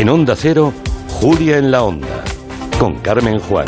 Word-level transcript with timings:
En 0.00 0.08
Onda 0.08 0.34
Cero, 0.34 0.72
Julia 1.20 1.58
en 1.58 1.70
la 1.70 1.82
Onda, 1.82 2.24
con 2.78 3.00
Carmen 3.00 3.38
Juan. 3.38 3.66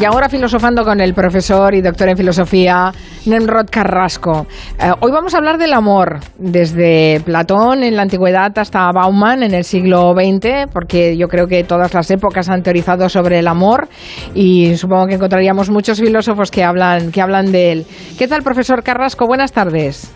Y 0.00 0.04
ahora 0.04 0.28
filosofando 0.28 0.82
con 0.82 1.00
el 1.00 1.14
profesor 1.14 1.76
y 1.76 1.80
doctor 1.80 2.08
en 2.08 2.16
filosofía 2.16 2.90
Nemrod 3.26 3.66
Carrasco. 3.70 4.48
Eh, 4.80 4.90
hoy 4.98 5.12
vamos 5.12 5.34
a 5.34 5.38
hablar 5.38 5.58
del 5.58 5.74
amor, 5.74 6.18
desde 6.38 7.20
Platón 7.24 7.84
en 7.84 7.94
la 7.94 8.02
antigüedad 8.02 8.50
hasta 8.58 8.90
Bauman 8.90 9.44
en 9.44 9.54
el 9.54 9.62
siglo 9.62 10.12
XX, 10.14 10.68
porque 10.72 11.16
yo 11.16 11.28
creo 11.28 11.46
que 11.46 11.62
todas 11.62 11.94
las 11.94 12.10
épocas 12.10 12.48
han 12.48 12.64
teorizado 12.64 13.08
sobre 13.08 13.38
el 13.38 13.46
amor 13.46 13.86
y 14.34 14.74
supongo 14.74 15.06
que 15.06 15.14
encontraríamos 15.14 15.70
muchos 15.70 16.00
filósofos 16.00 16.50
que 16.50 16.64
hablan, 16.64 17.12
que 17.12 17.22
hablan 17.22 17.52
de 17.52 17.70
él. 17.70 17.86
¿Qué 18.18 18.26
tal, 18.26 18.42
profesor 18.42 18.82
Carrasco? 18.82 19.24
Buenas 19.28 19.52
tardes. 19.52 20.10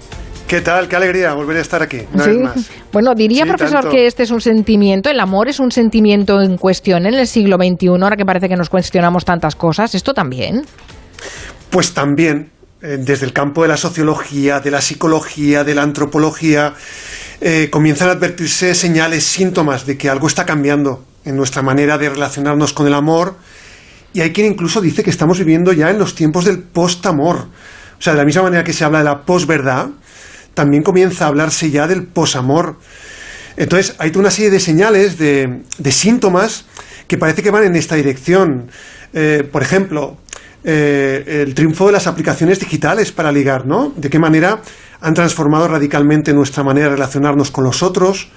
¿Qué 0.53 0.61
tal? 0.61 0.87
Qué 0.87 0.97
alegría 0.97 1.33
volver 1.33 1.57
a 1.57 1.61
estar 1.63 1.81
aquí. 1.81 2.01
Una 2.13 2.27
vez 2.27 2.39
más. 2.39 2.71
Bueno, 2.93 3.15
diría, 3.15 3.47
profesor, 3.47 3.89
que 3.89 4.07
este 4.07 4.25
es 4.25 4.31
un 4.31 4.43
sentimiento, 4.43 5.09
el 5.09 5.19
amor 5.19 5.49
es 5.49 5.59
un 5.59 5.73
sentimiento 5.73 6.43
en 6.43 6.59
cuestión 6.59 7.07
en 7.07 7.15
el 7.15 7.27
siglo 7.27 7.57
XXI, 7.57 7.89
ahora 7.89 8.19
que 8.19 8.27
parece 8.27 8.51
que 8.51 8.57
nos 8.57 8.69
cuestionamos 8.69 9.25
tantas 9.25 9.57
cosas. 9.57 9.95
¿Esto 9.95 10.13
también? 10.13 10.67
Pues 11.71 11.95
también, 11.95 12.51
eh, 12.83 12.99
desde 13.01 13.25
el 13.25 13.33
campo 13.33 13.63
de 13.63 13.69
la 13.69 13.79
sociología, 13.79 14.61
de 14.61 14.71
la 14.71 14.83
psicología, 14.83 15.65
de 15.65 15.75
la 15.75 15.85
antropología, 15.85 16.75
eh, 17.41 17.69
comienzan 17.71 18.11
a 18.11 18.13
advertirse 18.13 18.75
señales, 18.75 19.25
síntomas 19.25 19.87
de 19.87 19.97
que 19.97 20.11
algo 20.11 20.27
está 20.27 20.45
cambiando 20.45 21.03
en 21.25 21.35
nuestra 21.35 21.63
manera 21.63 21.97
de 21.97 22.11
relacionarnos 22.11 22.75
con 22.75 22.87
el 22.87 22.93
amor. 22.93 23.37
Y 24.13 24.21
hay 24.21 24.35
quien 24.35 24.49
incluso 24.49 24.83
dice 24.83 25.03
que 25.03 25.09
estamos 25.09 25.39
viviendo 25.39 25.73
ya 25.73 25.89
en 25.89 25.99
los 25.99 26.15
tiempos 26.15 26.45
del 26.45 26.59
post-amor. 26.59 27.47
O 27.99 28.03
sea, 28.03 28.13
de 28.13 28.19
la 28.19 28.27
misma 28.27 28.43
manera 28.43 28.65
que 28.65 28.75
se 28.75 28.85
habla 28.85 28.99
de 28.99 29.05
la 29.05 29.23
posverdad, 29.23 29.87
también 30.55 30.83
comienza 30.83 31.25
a 31.25 31.29
hablarse 31.29 31.71
ya 31.71 31.87
del 31.87 32.07
posamor. 32.07 32.77
Entonces, 33.57 33.95
hay 33.99 34.13
una 34.17 34.31
serie 34.31 34.51
de 34.51 34.61
señales, 34.61 35.19
de, 35.19 35.63
síntomas 35.91 36.67
que 37.07 37.19
parece 37.19 37.43
que 37.43 37.51
van 37.51 37.65
en 37.65 37.77
esta 37.77 37.97
dirección. 37.97 38.71
Eh, 39.13 39.47
por 39.51 39.63
ejemplo, 39.63 40.17
eh, 40.65 41.43
el 41.47 41.55
triunfo 41.55 41.87
de 41.87 41.93
las 41.93 42.07
aplicaciones 42.07 42.61
digitales 42.61 43.13
para 43.13 43.33
ligar, 43.33 43.67
¿no? 43.67 43.93
De 43.97 44.09
qué 44.09 44.19
manera 44.19 44.63
han 45.01 45.15
transformado 45.15 45.67
radicalmente 45.69 46.33
nuestra 46.33 46.63
manera 46.63 46.87
de 46.87 46.95
relacionarnos 46.95 47.51
con 47.51 47.65
los 47.65 47.83
otros. 47.83 48.29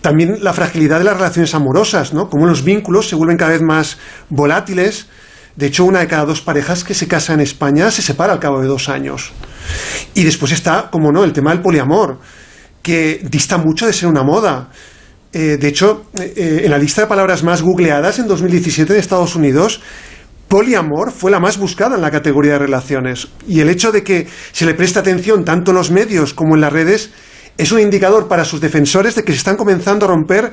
También 0.00 0.44
la 0.44 0.52
fragilidad 0.52 0.98
de 0.98 1.04
las 1.04 1.16
relaciones 1.16 1.54
amorosas, 1.54 2.12
¿no? 2.14 2.30
Cómo 2.30 2.46
los 2.46 2.62
vínculos 2.62 3.08
se 3.08 3.16
vuelven 3.16 3.36
cada 3.36 3.50
vez 3.52 3.62
más 3.62 3.98
volátiles. 4.28 5.08
De 5.56 5.66
hecho, 5.66 5.84
una 5.84 6.00
de 6.00 6.06
cada 6.06 6.24
dos 6.24 6.40
parejas 6.40 6.84
que 6.84 6.94
se 6.94 7.08
casa 7.08 7.34
en 7.34 7.40
España 7.40 7.90
se 7.90 8.02
separa 8.02 8.32
al 8.32 8.38
cabo 8.38 8.60
de 8.60 8.68
dos 8.68 8.88
años. 8.88 9.32
Y 10.14 10.24
después 10.24 10.52
está, 10.52 10.88
como 10.90 11.12
no, 11.12 11.24
el 11.24 11.32
tema 11.32 11.50
del 11.50 11.60
poliamor, 11.60 12.18
que 12.82 13.20
dista 13.22 13.58
mucho 13.58 13.86
de 13.86 13.92
ser 13.92 14.08
una 14.08 14.22
moda. 14.22 14.70
Eh, 15.32 15.56
de 15.58 15.68
hecho, 15.68 16.06
eh, 16.18 16.62
en 16.64 16.70
la 16.70 16.78
lista 16.78 17.02
de 17.02 17.06
palabras 17.06 17.42
más 17.42 17.62
googleadas 17.62 18.18
en 18.18 18.26
2017 18.26 18.92
en 18.92 18.98
Estados 18.98 19.36
Unidos, 19.36 19.80
poliamor 20.48 21.12
fue 21.12 21.30
la 21.30 21.40
más 21.40 21.58
buscada 21.58 21.96
en 21.96 22.02
la 22.02 22.10
categoría 22.10 22.52
de 22.52 22.60
relaciones. 22.60 23.28
Y 23.48 23.60
el 23.60 23.68
hecho 23.68 23.92
de 23.92 24.02
que 24.02 24.26
se 24.52 24.64
le 24.64 24.74
preste 24.74 24.98
atención 24.98 25.44
tanto 25.44 25.72
en 25.72 25.76
los 25.76 25.90
medios 25.90 26.32
como 26.32 26.54
en 26.54 26.60
las 26.60 26.72
redes 26.72 27.10
es 27.58 27.72
un 27.72 27.80
indicador 27.80 28.28
para 28.28 28.44
sus 28.44 28.60
defensores 28.60 29.14
de 29.14 29.24
que 29.24 29.32
se 29.32 29.38
están 29.38 29.56
comenzando 29.56 30.06
a 30.06 30.08
romper 30.08 30.52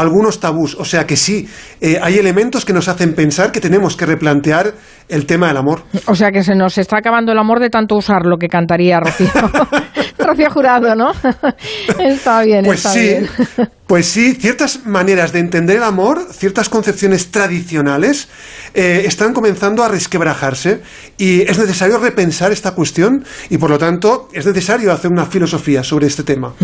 algunos 0.00 0.40
tabús. 0.40 0.76
O 0.78 0.84
sea 0.84 1.06
que 1.06 1.16
sí, 1.16 1.48
eh, 1.80 1.98
hay 2.02 2.18
elementos 2.18 2.64
que 2.64 2.72
nos 2.72 2.88
hacen 2.88 3.14
pensar 3.14 3.52
que 3.52 3.60
tenemos 3.60 3.96
que 3.96 4.06
replantear 4.06 4.74
el 5.08 5.26
tema 5.26 5.48
del 5.48 5.56
amor. 5.56 5.82
O 6.06 6.14
sea 6.14 6.30
que 6.30 6.42
se 6.42 6.54
nos 6.54 6.78
está 6.78 6.98
acabando 6.98 7.32
el 7.32 7.38
amor 7.38 7.60
de 7.60 7.70
tanto 7.70 7.96
usar 7.96 8.24
lo 8.26 8.36
que 8.36 8.48
cantaría 8.48 9.00
Rocío. 9.00 9.28
Rocío 10.30 10.50
Jurado, 10.50 10.94
¿no? 10.94 11.12
está 11.98 12.42
bien, 12.42 12.64
pues 12.64 12.78
está 12.78 12.92
sí, 12.92 13.00
bien. 13.00 13.28
Pues 13.90 14.06
sí, 14.06 14.34
ciertas 14.34 14.86
maneras 14.86 15.32
de 15.32 15.40
entender 15.40 15.78
el 15.78 15.82
amor, 15.82 16.28
ciertas 16.30 16.68
concepciones 16.68 17.32
tradicionales, 17.32 18.28
eh, 18.72 19.02
están 19.04 19.32
comenzando 19.32 19.82
a 19.82 19.88
resquebrajarse 19.88 20.80
y 21.18 21.40
es 21.40 21.58
necesario 21.58 21.98
repensar 21.98 22.52
esta 22.52 22.70
cuestión 22.76 23.24
y 23.48 23.58
por 23.58 23.68
lo 23.68 23.78
tanto 23.78 24.28
es 24.32 24.46
necesario 24.46 24.92
hacer 24.92 25.10
una 25.10 25.26
filosofía 25.26 25.82
sobre 25.82 26.06
este 26.06 26.22
tema. 26.22 26.54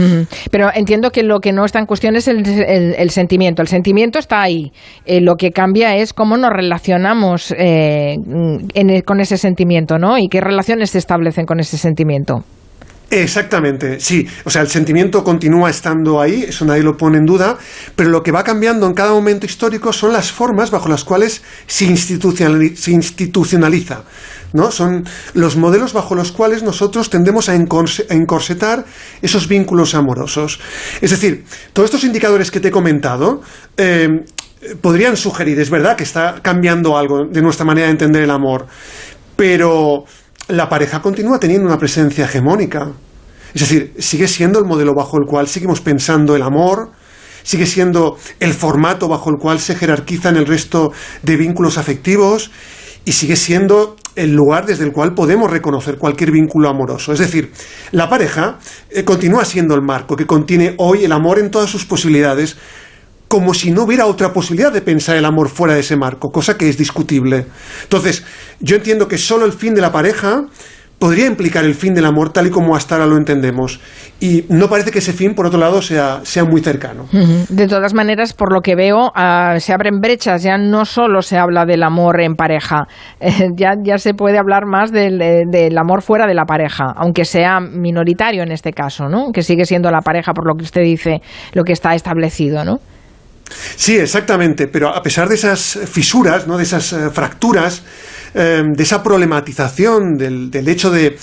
Pero 0.53 0.71
entiendo 0.73 1.11
que 1.11 1.25
lo 1.25 1.41
que 1.41 1.53
no 1.53 1.65
está 1.65 1.81
en 1.81 1.87
cuestión 1.87 2.15
es 2.15 2.29
el, 2.29 3.11
sentimiento. 3.11 3.61
El 3.61 3.67
sentimiento 3.67 4.21
está 4.21 4.43
ahí. 4.43 4.71
Eh, 5.05 5.21
lo 5.21 5.35
que 5.35 5.51
cambia 5.51 5.97
es 5.97 6.13
cómo 6.13 6.37
nos 6.37 6.51
relacionamos 6.53 7.53
eh, 7.59 8.19
con 9.05 9.19
ese 9.19 9.37
sentimiento, 9.37 9.99
¿no? 9.99 10.17
Y 10.17 10.29
qué 10.29 10.41
relaciones 10.41 10.91
se 10.91 10.99
establecen 10.99 11.45
con 11.45 11.59
ese 11.59 11.77
sentimiento. 11.77 12.45
Exactamente, 13.09 14.01
sí. 14.01 14.27
O 14.45 14.51
sea, 14.51 14.63
el 14.63 14.69
sentimiento 14.69 15.23
continúa 15.23 15.71
estando 15.71 16.21
ahí, 16.21 16.47
eso 16.49 16.65
nadie 16.65 16.83
lo 16.83 16.97
pone 16.97 17.19
en 17.19 17.27
duda, 17.27 17.57
pero 17.95 18.11
lo 18.11 18.21
que 18.21 18.33
va 18.33 18.43
cambiando 18.43 18.85
en 18.87 18.95
cada 18.95 19.13
momento 19.13 19.47
histórico 19.47 19.93
son 19.93 20.13
las 20.13 20.33
formas 20.33 20.73
bajo 20.73 20.89
las 20.89 21.05
cuales 21.05 21.41
se, 21.69 21.85
institucionaliza. 21.85 24.03
¿no? 24.53 24.73
Son 24.73 25.05
los 25.35 25.57
modelos 25.57 25.93
bajo 25.93 26.17
los 26.17 26.33
cuales 26.33 26.65
nosotros 26.65 27.09
tendemos 27.09 27.49
a, 27.49 27.55
encorsetar 27.55 28.85
esos 29.23 29.47
vínculos 29.47 29.95
amorosos. 29.95 30.59
Es 31.01 31.11
decir, 31.11 31.45
todos 31.73 31.87
estos 31.87 32.03
indicadores 32.03 32.51
que 32.51 32.59
te 32.59 32.69
he 32.69 32.73
comentado 32.73 33.41
eh, 33.77 34.25
podrían 34.81 35.17
sugerir, 35.17 35.61
es 35.61 35.71
verdad 35.71 35.97
que 35.97 36.03
está 36.03 36.41
cambiando 36.43 36.99
algo 36.99 37.25
de 37.25 37.41
nuestra 37.41 37.65
manera 37.65 37.87
de 37.87 37.93
entender 37.93 38.25
el 38.25 38.31
amor, 38.31 38.67
pero 39.37 40.07
la 40.49 40.69
pareja 40.69 41.03
continúa 41.03 41.39
teniendo 41.39 41.67
una 41.67 41.79
presencia 41.79 42.25
hegemónica. 42.25 42.93
Es 43.55 43.61
decir, 43.61 43.95
sigue 43.99 44.29
siendo 44.29 44.59
el 44.59 44.67
modelo 44.67 44.95
bajo 44.95 45.19
el 45.19 45.27
cual 45.27 45.49
seguimos 45.49 45.81
pensando 45.81 46.37
el 46.37 46.43
amor, 46.43 46.93
sigue 47.43 47.67
siendo 47.67 48.19
el 48.41 48.53
formato 48.53 49.09
bajo 49.09 49.31
el 49.31 49.37
cual 49.37 49.61
se 49.61 49.75
jerarquizan 49.75 50.37
el 50.37 50.47
resto 50.47 50.93
de 51.23 51.37
vínculos 51.37 51.79
afectivos 51.79 52.51
y 53.05 53.13
sigue 53.13 53.37
siendo 53.37 53.97
el 54.17 54.35
lugar 54.35 54.67
desde 54.67 54.85
el 54.85 54.93
cual 54.93 55.15
podemos 55.15 55.51
reconocer 55.51 55.97
cualquier 55.97 56.33
vínculo 56.33 56.69
amoroso. 56.69 57.13
Es 57.13 57.19
decir, 57.19 57.53
la 57.93 58.09
pareja 58.09 58.59
eh, 58.91 59.05
continúa 59.05 59.45
siendo 59.45 59.75
el 59.75 59.83
marco 59.83 60.17
que 60.17 60.27
contiene 60.27 60.75
hoy 60.79 61.05
el 61.05 61.13
amor 61.13 61.39
en 61.39 61.51
todas 61.51 61.71
sus 61.71 61.85
posibilidades, 61.85 62.57
como 63.29 63.55
si 63.55 63.71
no 63.71 63.85
hubiera 63.85 64.07
otra 64.07 64.33
posibilidad 64.33 64.73
de 64.73 64.83
pensar 64.83 65.17
el 65.17 65.25
amor 65.25 65.49
fuera 65.49 65.75
de 65.75 65.81
ese 65.81 65.97
marco, 65.97 66.31
cosa 66.31 66.57
que 66.57 66.69
es 66.69 66.79
discutible. 66.79 67.47
Entonces, 67.83 68.25
yo 68.61 68.77
entiendo 68.77 69.09
que 69.09 69.19
solo 69.19 69.45
el 69.47 69.53
fin 69.53 69.75
de 69.75 69.81
la 69.81 69.93
pareja 69.93 70.45
podría 70.99 71.27
implicar 71.27 71.65
el 71.65 71.75
fin 71.75 71.95
del 71.95 72.07
amor 72.07 72.33
tal 72.33 72.47
y 72.47 72.51
como 72.51 72.75
hasta 72.75 72.95
ahora 72.95 73.07
lo 73.07 73.17
entendemos. 73.17 73.81
Y 74.19 74.45
no 74.49 74.69
parece 74.69 74.91
que 74.91 75.01
ese 75.01 75.13
fin, 75.13 75.35
por 75.35 75.47
otro 75.47 75.59
lado, 75.59 75.83
sea, 75.83 76.21
sea 76.23 76.45
muy 76.45 76.63
cercano. 76.63 77.07
De 77.51 77.67
todas 77.69 77.93
maneras, 77.93 78.33
por 78.33 78.53
lo 78.53 78.63
que 78.63 78.75
veo, 78.75 79.13
ah, 79.15 79.57
se 79.59 79.75
abren 79.75 80.01
brechas. 80.01 80.43
Ya 80.43 80.57
no 80.57 80.87
solo 80.87 81.21
se 81.21 81.37
habla 81.37 81.67
del 81.67 81.83
amor 81.83 82.21
en 82.23 82.35
pareja, 82.35 82.87
eh, 83.21 83.51
ya, 83.55 83.75
ya 83.83 83.99
se 83.99 84.15
puede 84.15 84.39
hablar 84.39 84.65
más 84.67 84.91
del, 84.91 85.19
del, 85.19 85.79
amor 85.79 86.01
fuera 86.01 86.27
de 86.27 86.35
la 86.35 86.45
pareja, 86.45 86.87
aunque 86.97 87.25
sea 87.25 87.61
minoritario 87.61 88.43
en 88.43 88.53
este 88.53 88.73
caso, 88.73 89.09
¿no? 89.09 89.33
Que 89.33 89.43
sigue 89.43 89.67
siendo 89.67 89.91
la 89.91 90.01
pareja, 90.01 90.33
por 90.33 90.47
lo 90.47 90.55
que 90.55 90.65
usted 90.65 90.83
dice, 90.83 91.21
lo 91.53 91.65
que 91.65 91.73
está 91.73 91.95
establecido, 91.95 92.65
¿no? 92.65 92.79
Sí, 93.77 93.97
exactamente, 93.97 94.67
pero 94.67 94.89
a 94.89 95.03
pesar 95.03 95.29
de 95.29 95.37
esas 95.37 95.79
fisuras, 95.91 96.47
¿no? 96.47 96.57
de 96.57 96.65
esas 96.65 96.93
eh, 96.93 97.11
fracturas, 97.13 97.83
eh, 98.35 98.63
de 98.67 98.83
esa 98.83 99.03
problematización 99.03 100.17
del, 100.17 100.69
hecho 100.69 100.91
de, 100.91 101.17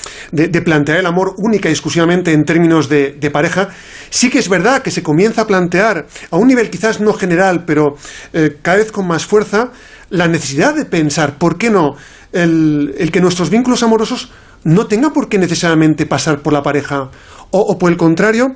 plantear 0.63 0.99
el 0.99 1.05
amor 1.05 1.35
única 1.37 1.69
y 1.69 1.73
exclusivamente 1.73 2.31
en 2.31 2.45
términos 2.45 2.87
de, 2.89 3.29
pareja, 3.31 3.69
sí 4.09 4.29
que 4.29 4.39
es 4.39 4.49
verdad 4.49 4.81
que 4.81 4.91
se 4.91 5.03
comienza 5.03 5.41
a 5.41 5.47
plantear, 5.47 6.07
a 6.31 6.37
un 6.37 6.47
nivel 6.47 6.69
quizás 6.69 7.01
no 7.01 7.13
general, 7.13 7.65
pero 7.65 7.97
eh, 8.31 8.57
cada 8.61 8.77
vez 8.77 8.91
con 8.91 9.07
más 9.07 9.25
fuerza, 9.25 9.71
la 10.09 10.27
necesidad 10.27 10.75
de 10.75 10.85
pensar, 10.85 11.37
¿por 11.37 11.57
qué 11.57 11.69
no? 11.69 11.95
El, 12.31 13.09
que 13.11 13.21
nuestros 13.21 13.49
vínculos 13.49 13.83
amorosos 13.83 14.31
no 14.63 14.87
tengan 14.87 15.11
por 15.11 15.27
qué 15.27 15.37
necesariamente 15.37 16.05
pasar 16.05 16.39
por 16.39 16.53
la 16.53 16.63
pareja, 16.63 17.09
o, 17.51 17.77
por 17.77 17.91
el 17.91 17.97
contrario, 17.97 18.55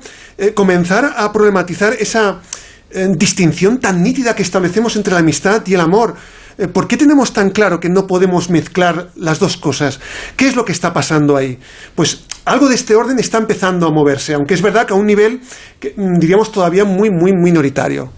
comenzar 0.54 1.14
a 1.16 1.32
problematizar 1.32 1.92
esa 2.00 2.40
distinción 2.90 3.78
tan 3.78 4.02
nítida 4.02 4.34
que 4.34 4.42
establecemos 4.42 4.96
entre 4.96 5.12
la 5.12 5.20
amistad 5.20 5.62
y 5.66 5.74
el 5.74 5.80
amor. 5.80 6.14
Eh, 6.58 6.66
¿Por 6.66 6.88
qué 6.88 6.96
tenemos 6.96 7.32
tan 7.32 7.50
claro 7.50 7.78
que 7.78 7.88
no 7.88 8.06
podemos 8.06 8.50
mezclar 8.50 9.08
las 9.14 9.38
dos 9.38 9.56
cosas? 9.56 10.00
¿Qué 10.36 10.48
es 10.48 10.56
lo 10.56 10.64
que 10.64 10.72
está 10.72 10.92
pasando 10.92 11.36
ahí? 11.36 11.58
Pues 11.94 12.24
algo 12.44 12.68
de 12.68 12.74
este 12.74 12.96
orden 12.96 13.18
está 13.18 13.38
empezando 13.38 13.86
a 13.86 13.92
moverse, 13.92 14.34
aunque 14.34 14.54
es 14.54 14.62
verdad 14.62 14.86
que 14.86 14.92
a 14.92 14.96
un 14.96 15.06
nivel, 15.06 15.40
que, 15.78 15.94
mm, 15.96 16.18
diríamos, 16.18 16.50
todavía 16.50 16.84
muy, 16.84 17.10
muy 17.10 17.32
minoritario. 17.32 18.12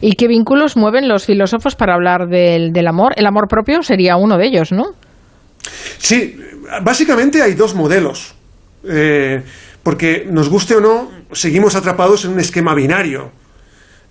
¿Y 0.00 0.12
qué 0.14 0.28
vínculos 0.28 0.76
mueven 0.76 1.08
los 1.08 1.24
filósofos 1.24 1.74
para 1.74 1.94
hablar 1.94 2.28
del, 2.28 2.86
amor? 2.86 3.14
El 3.16 3.26
amor 3.26 3.48
propio 3.48 3.82
sería 3.82 4.16
uno 4.16 4.36
de 4.36 4.46
ellos, 4.46 4.72
¿no? 4.72 4.90
Sí, 5.98 6.36
básicamente 6.82 7.42
hay 7.42 7.54
dos 7.54 7.74
modelos. 7.74 8.34
Eh, 8.84 9.42
porque 9.82 10.26
nos 10.30 10.48
guste 10.48 10.74
o 10.74 10.80
no, 10.80 11.10
seguimos 11.32 11.76
atrapados 11.76 12.24
en 12.24 12.32
un 12.32 12.40
esquema 12.40 12.74
binario 12.74 13.30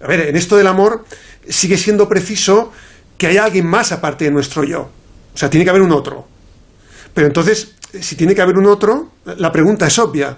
a 0.01 0.07
ver, 0.07 0.22
en 0.22 0.36
esto 0.36 0.56
del 0.57 0.68
amor 0.68 1.06
sigue 1.48 1.78
siendo 1.78 2.07
preciso 2.07 2.72
que 3.18 3.28
haya 3.28 3.44
alguien 3.44 3.68
más 3.68 3.92
aparte 3.92 4.25
de 4.25 4.31
nuestro 4.31 4.63
yo. 4.63 4.90
O 5.34 5.38
sea, 5.38 5.50
tiene 5.50 5.63
que 5.63 5.69
haber 5.69 5.81
un 5.81 5.92
otro. 5.92 6.25
Pero 7.13 7.28
entonces, 7.28 7.75
si 8.00 8.16
tiene 8.16 8.34
que 8.34 8.42
haber 8.42 8.57
un 8.57 8.66
otro, 8.66 9.12
la 9.38 9.51
pregunta 9.51 9.88
es 9.88 10.00
obvia. 10.00 10.38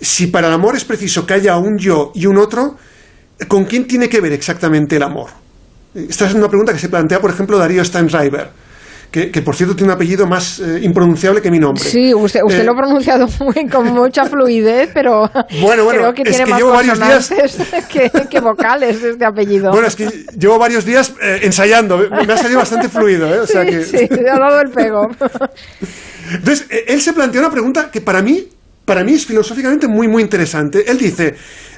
Si 0.00 0.28
para 0.28 0.48
el 0.48 0.54
amor 0.54 0.76
es 0.76 0.84
preciso 0.84 1.26
que 1.26 1.34
haya 1.34 1.56
un 1.56 1.78
yo 1.78 2.12
y 2.14 2.26
un 2.26 2.38
otro, 2.38 2.76
¿con 3.48 3.64
quién 3.64 3.86
tiene 3.86 4.08
que 4.08 4.20
ver 4.20 4.32
exactamente 4.32 4.96
el 4.96 5.02
amor? 5.02 5.30
Esta 5.94 6.26
es 6.26 6.34
una 6.34 6.48
pregunta 6.48 6.72
que 6.72 6.78
se 6.78 6.88
plantea, 6.88 7.20
por 7.20 7.30
ejemplo, 7.30 7.58
Darío 7.58 7.84
Steinreiber 7.84 8.63
que, 9.14 9.42
por 9.42 9.54
cierto 9.54 9.76
tiene 9.76 9.92
un 9.92 9.96
apellido 9.96 10.26
más 10.26 10.58
eh, 10.58 10.80
impronunciable 10.82 11.40
que 11.40 11.48
mi 11.48 11.60
nombre. 11.60 11.84
Sí, 11.84 12.12
usted, 12.12 12.40
usted 12.42 12.62
eh, 12.62 12.64
lo 12.64 12.72
ha 12.72 12.76
pronunciado 12.76 13.28
muy, 13.38 13.68
con 13.68 13.92
mucha 13.92 14.24
fluidez, 14.24 14.90
pero 14.92 15.30
bueno, 15.60 15.84
bueno, 15.84 16.00
creo 16.00 16.14
que 16.14 16.24
tiene 16.24 16.46
más 16.46 16.58
llevo 16.58 16.72
varios 16.72 16.98
días 16.98 17.32
que, 18.28 18.40
vocales 18.40 19.02
este 19.04 19.24
apellido. 19.24 19.70
Bueno, 19.70 19.86
es 19.86 19.94
que 19.94 20.08
llevo 20.36 20.58
varios 20.58 20.84
días 20.84 21.14
eh, 21.22 21.40
ensayando, 21.42 21.96
me 21.96 22.32
ha 22.32 22.36
salido 22.36 22.58
bastante 22.58 22.88
fluido, 22.88 23.32
¿eh? 23.32 23.38
O 23.38 23.46
sea 23.46 23.62
sí, 23.62 23.70
que... 23.70 23.84
sí, 23.84 24.08
ha 24.28 24.38
dado 24.38 24.60
el 24.60 24.70
pego. 24.70 25.08
Entonces, 26.32 26.66
él 26.88 27.00
se 27.00 27.12
plantea 27.12 27.40
una 27.40 27.50
pregunta 27.50 27.90
que 27.92 28.00
para 28.00 28.20
mí, 28.20 28.48
para 28.84 29.04
mí 29.04 29.12
es 29.12 29.26
filosóficamente 29.26 29.86
muy, 29.86 30.08
muy 30.08 30.22
interesante. 30.22 30.90
Él 30.90 30.98
dice, 30.98 31.36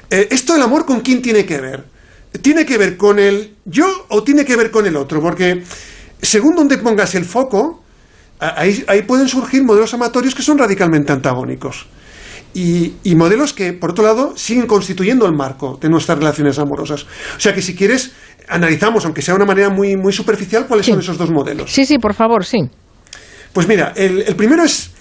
¿esto 0.09 0.53
del 0.53 0.63
amor 0.63 0.85
con 0.85 1.01
quién 1.01 1.21
tiene 1.21 1.45
que 1.45 1.61
ver? 1.61 1.83
¿Tiene 2.41 2.65
que 2.65 2.79
ver 2.79 2.97
con 2.97 3.19
el 3.19 3.57
yo 3.65 3.87
o 4.09 4.23
tiene 4.23 4.43
que 4.43 4.55
ver 4.55 4.71
con 4.71 4.87
el 4.87 4.95
otro? 4.95 5.21
Porque 5.21 5.61
según 6.21 6.55
donde 6.55 6.77
pongas 6.77 7.15
el 7.15 7.25
foco, 7.25 7.83
ahí, 8.39 9.03
pueden 9.07 9.27
surgir 9.27 9.63
modelos 9.63 9.93
amatorios 9.93 10.35
que 10.35 10.43
son 10.43 10.57
radicalmente 10.57 11.11
antagónicos. 11.11 11.87
Y, 12.53 12.95
modelos 13.15 13.53
que, 13.53 13.73
por 13.73 13.91
otro 13.91 14.03
lado, 14.03 14.33
siguen 14.35 14.65
constituyendo 14.65 15.27
el 15.27 15.33
marco 15.33 15.77
de 15.79 15.89
nuestras 15.89 16.17
relaciones 16.17 16.57
amorosas. 16.57 17.03
O 17.35 17.39
sea 17.39 17.53
que 17.53 17.61
si 17.61 17.75
quieres, 17.75 18.13
analizamos, 18.47 19.05
aunque 19.05 19.21
sea 19.21 19.35
de 19.35 19.37
una 19.37 19.45
manera 19.45 19.69
muy, 19.69 19.95
muy 19.95 20.11
superficial, 20.11 20.65
cuáles 20.65 20.87
son 20.87 20.99
esos 20.99 21.19
dos 21.19 21.29
modelos. 21.29 21.71
Sí, 21.71 21.85
sí, 21.85 21.99
por 21.99 22.15
favor, 22.15 22.45
sí. 22.45 22.57
Pues 23.53 23.67
mira, 23.67 23.93
el, 23.95 24.35
primero 24.35 24.63
es 24.63 24.91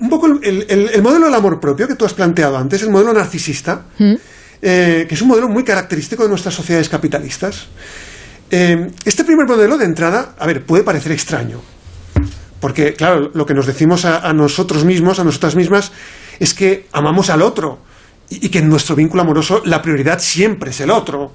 un 0.00 0.10
poco 0.10 0.26
el, 0.26 1.02
modelo 1.02 1.26
del 1.26 1.34
amor 1.34 1.58
propio 1.60 1.88
que 1.88 1.94
tú 1.94 2.04
has 2.04 2.12
planteado 2.12 2.58
antes, 2.58 2.82
el 2.82 2.90
modelo 2.90 3.14
narcisista, 3.14 3.86
¿Mm? 3.98 4.14
eh, 4.60 5.06
que 5.08 5.14
es 5.14 5.22
un 5.22 5.28
modelo 5.28 5.48
muy 5.48 5.64
característico 5.64 6.24
de 6.24 6.28
nuestras 6.28 6.54
sociedades 6.54 6.90
capitalistas. 6.90 7.68
Eh, 8.50 8.90
este 9.04 9.24
primer 9.24 9.46
modelo 9.46 9.76
de 9.76 9.84
entrada, 9.84 10.34
a 10.38 10.46
ver, 10.46 10.64
puede 10.64 10.84
parecer 10.84 11.12
extraño. 11.12 11.60
Porque, 12.60 12.94
claro, 12.94 13.30
lo 13.34 13.44
que 13.44 13.54
nos 13.54 13.66
decimos 13.66 14.04
a, 14.04 14.32
nosotros 14.32 14.84
mismos, 14.84 15.18
a 15.18 15.24
nosotras 15.24 15.56
mismas, 15.56 15.92
es 16.38 16.54
que 16.54 16.86
amamos 16.92 17.30
al 17.30 17.42
otro 17.42 17.80
y, 18.30 18.48
que 18.48 18.58
en 18.58 18.68
nuestro 18.68 18.96
vínculo 18.96 19.22
amoroso 19.22 19.62
la 19.64 19.82
prioridad 19.82 20.18
siempre 20.20 20.70
es 20.70 20.80
el 20.80 20.90
otro. 20.90 21.32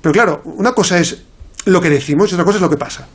Pero 0.00 0.12
claro, 0.12 0.42
una 0.44 0.72
cosa 0.72 0.98
es 0.98 1.22
lo 1.66 1.80
que 1.80 1.90
decimos 1.90 2.30
y 2.30 2.34
otra 2.34 2.44
cosa 2.44 2.58
es 2.58 2.62
lo 2.62 2.70
que 2.70 2.76
pasa. 2.76 3.06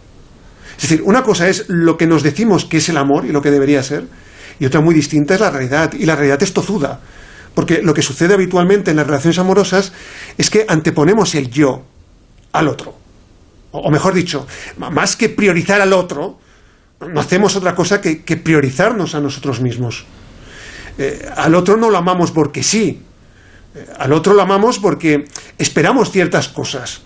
Es 0.75 0.83
decir, 0.83 1.01
una 1.03 1.23
cosa 1.23 1.49
es 1.49 1.65
lo 1.69 1.97
que 1.97 2.05
nos 2.05 2.21
decimos 2.23 2.65
que 2.65 2.77
es 2.77 2.89
el 2.89 2.97
amor 2.97 3.25
y 3.25 3.31
lo 3.31 3.41
que 3.41 3.51
debería 3.51 3.81
ser, 3.81 4.05
y 4.59 4.65
otra 4.65 4.79
muy 4.79 4.93
distinta 4.93 5.33
es 5.33 5.41
la 5.41 5.49
realidad, 5.49 5.93
y 5.93 6.05
la 6.05 6.15
realidad 6.15 6.41
es 6.43 6.53
tozuda. 6.53 6.99
Porque 7.55 7.81
lo 7.81 7.95
que 7.95 8.03
sucede 8.03 8.35
habitualmente 8.35 8.91
en 8.91 8.97
las 8.97 9.07
relaciones 9.07 9.39
amorosas 9.39 9.91
es 10.37 10.51
que 10.51 10.65
anteponemos 10.67 11.33
el 11.33 11.49
yo, 11.49 11.83
al 12.51 12.67
otro. 12.67 12.95
O, 13.71 13.91
mejor 13.91 14.13
dicho, 14.13 14.47
más 14.77 15.15
que 15.15 15.29
priorizar 15.29 15.81
al 15.81 15.93
otro, 15.93 16.39
no 16.99 17.19
hacemos 17.19 17.55
otra 17.55 17.75
cosa 17.75 18.01
que, 18.01 18.15
priorizarnos 18.37 19.13
a 19.13 19.19
nosotros 19.19 19.61
mismos. 19.61 20.05
Eh, 20.97 21.29
al 21.35 21.53
otro 21.53 21.77
no 21.77 21.89
lo 21.89 21.97
amamos 21.97 22.31
porque 22.31 22.63
sí. 22.63 23.01
Eh, 23.75 23.87
al 23.99 24.13
otro 24.13 24.33
lo 24.33 24.41
amamos 24.41 24.79
porque 24.79 25.25
esperamos 25.57 26.11
ciertas 26.11 26.47
cosas. 26.47 27.01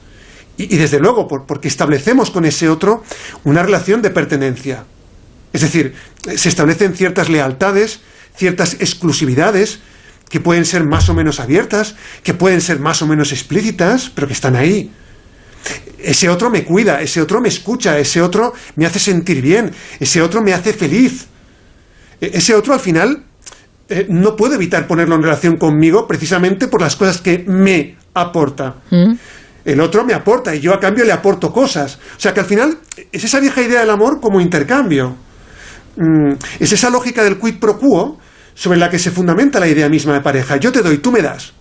Y, 0.58 0.78
desde 0.78 1.00
luego, 1.00 1.28
porque 1.28 1.68
establecemos 1.68 2.30
con 2.30 2.46
ese 2.46 2.70
otro 2.70 3.04
una 3.44 3.64
relación 3.64 4.02
de 4.02 4.12
pertenencia. 4.12 4.86
Es 5.54 5.62
decir, 5.62 5.96
se 6.36 6.50
establecen 6.50 6.96
ciertas 6.96 7.30
lealtades, 7.30 8.02
ciertas 8.36 8.76
exclusividades, 8.76 9.80
que 10.30 10.40
pueden 10.40 10.66
ser 10.66 10.86
más 10.86 11.10
o 11.10 11.14
menos 11.14 11.42
abiertas, 11.42 11.96
que 12.24 12.34
pueden 12.34 12.62
ser 12.62 12.80
más 12.80 13.02
o 13.02 13.08
menos 13.08 13.34
explícitas, 13.34 14.10
pero 14.14 14.28
que 14.28 14.34
están 14.34 14.56
ahí 14.56 14.92
ese 16.04 16.30
otro 16.30 16.50
me 16.50 16.64
cuida, 16.64 17.02
ese 17.02 17.22
otro 17.22 17.42
me 17.42 17.50
escucha, 17.50 17.98
ese 17.98 18.22
otro 18.22 18.54
me 18.76 18.86
hace 18.86 19.00
sentir 19.00 19.42
bien, 19.42 19.72
ese 20.00 20.22
otro 20.22 20.42
me 20.42 20.54
hace 20.54 20.74
feliz. 20.74 21.28
E, 22.20 22.32
ese 22.34 22.56
otro 22.56 22.74
al 22.74 22.80
final 22.80 23.24
eh, 23.90 24.08
no 24.10 24.36
puedo 24.36 24.56
evitar 24.56 24.88
ponerlo 24.88 25.16
en 25.16 25.24
relación 25.24 25.58
conmigo 25.58 26.08
precisamente 26.08 26.68
por 26.68 26.82
las 26.82 26.96
cosas 26.96 27.20
que 27.20 27.44
me 27.48 27.98
aporta. 28.14 28.76
Mm. 28.90 29.14
El 29.64 29.80
otro 29.80 30.04
me 30.04 30.14
aporta 30.14 30.56
y 30.56 30.60
yo 30.60 30.74
a 30.74 30.80
cambio 30.80 31.06
le 31.06 31.12
aporto 31.12 31.52
cosas. 31.52 32.00
O 32.18 32.20
sea 32.20 32.34
que 32.34 32.40
al 32.40 32.46
final 32.46 32.78
es 33.12 33.24
esa 33.24 33.40
vieja 33.40 33.62
idea 33.62 33.82
del 33.82 33.90
amor 33.90 34.20
como 34.20 34.42
intercambio. 34.42 35.16
Mm, 35.98 36.34
es 36.60 36.72
esa 36.72 36.90
lógica 36.90 37.24
del 37.24 37.38
quid 37.38 37.60
pro 37.60 37.78
quo 37.78 38.18
sobre 38.54 38.80
la 38.80 38.90
que 38.90 38.98
se 38.98 39.12
fundamenta 39.12 39.60
la 39.60 39.68
idea 39.68 39.90
misma 39.90 40.14
de 40.14 40.22
pareja. 40.22 40.58
Yo 40.58 40.72
te 40.72 40.82
doy, 40.82 40.98
tú 40.98 41.12
me 41.12 41.22
das. 41.22 41.54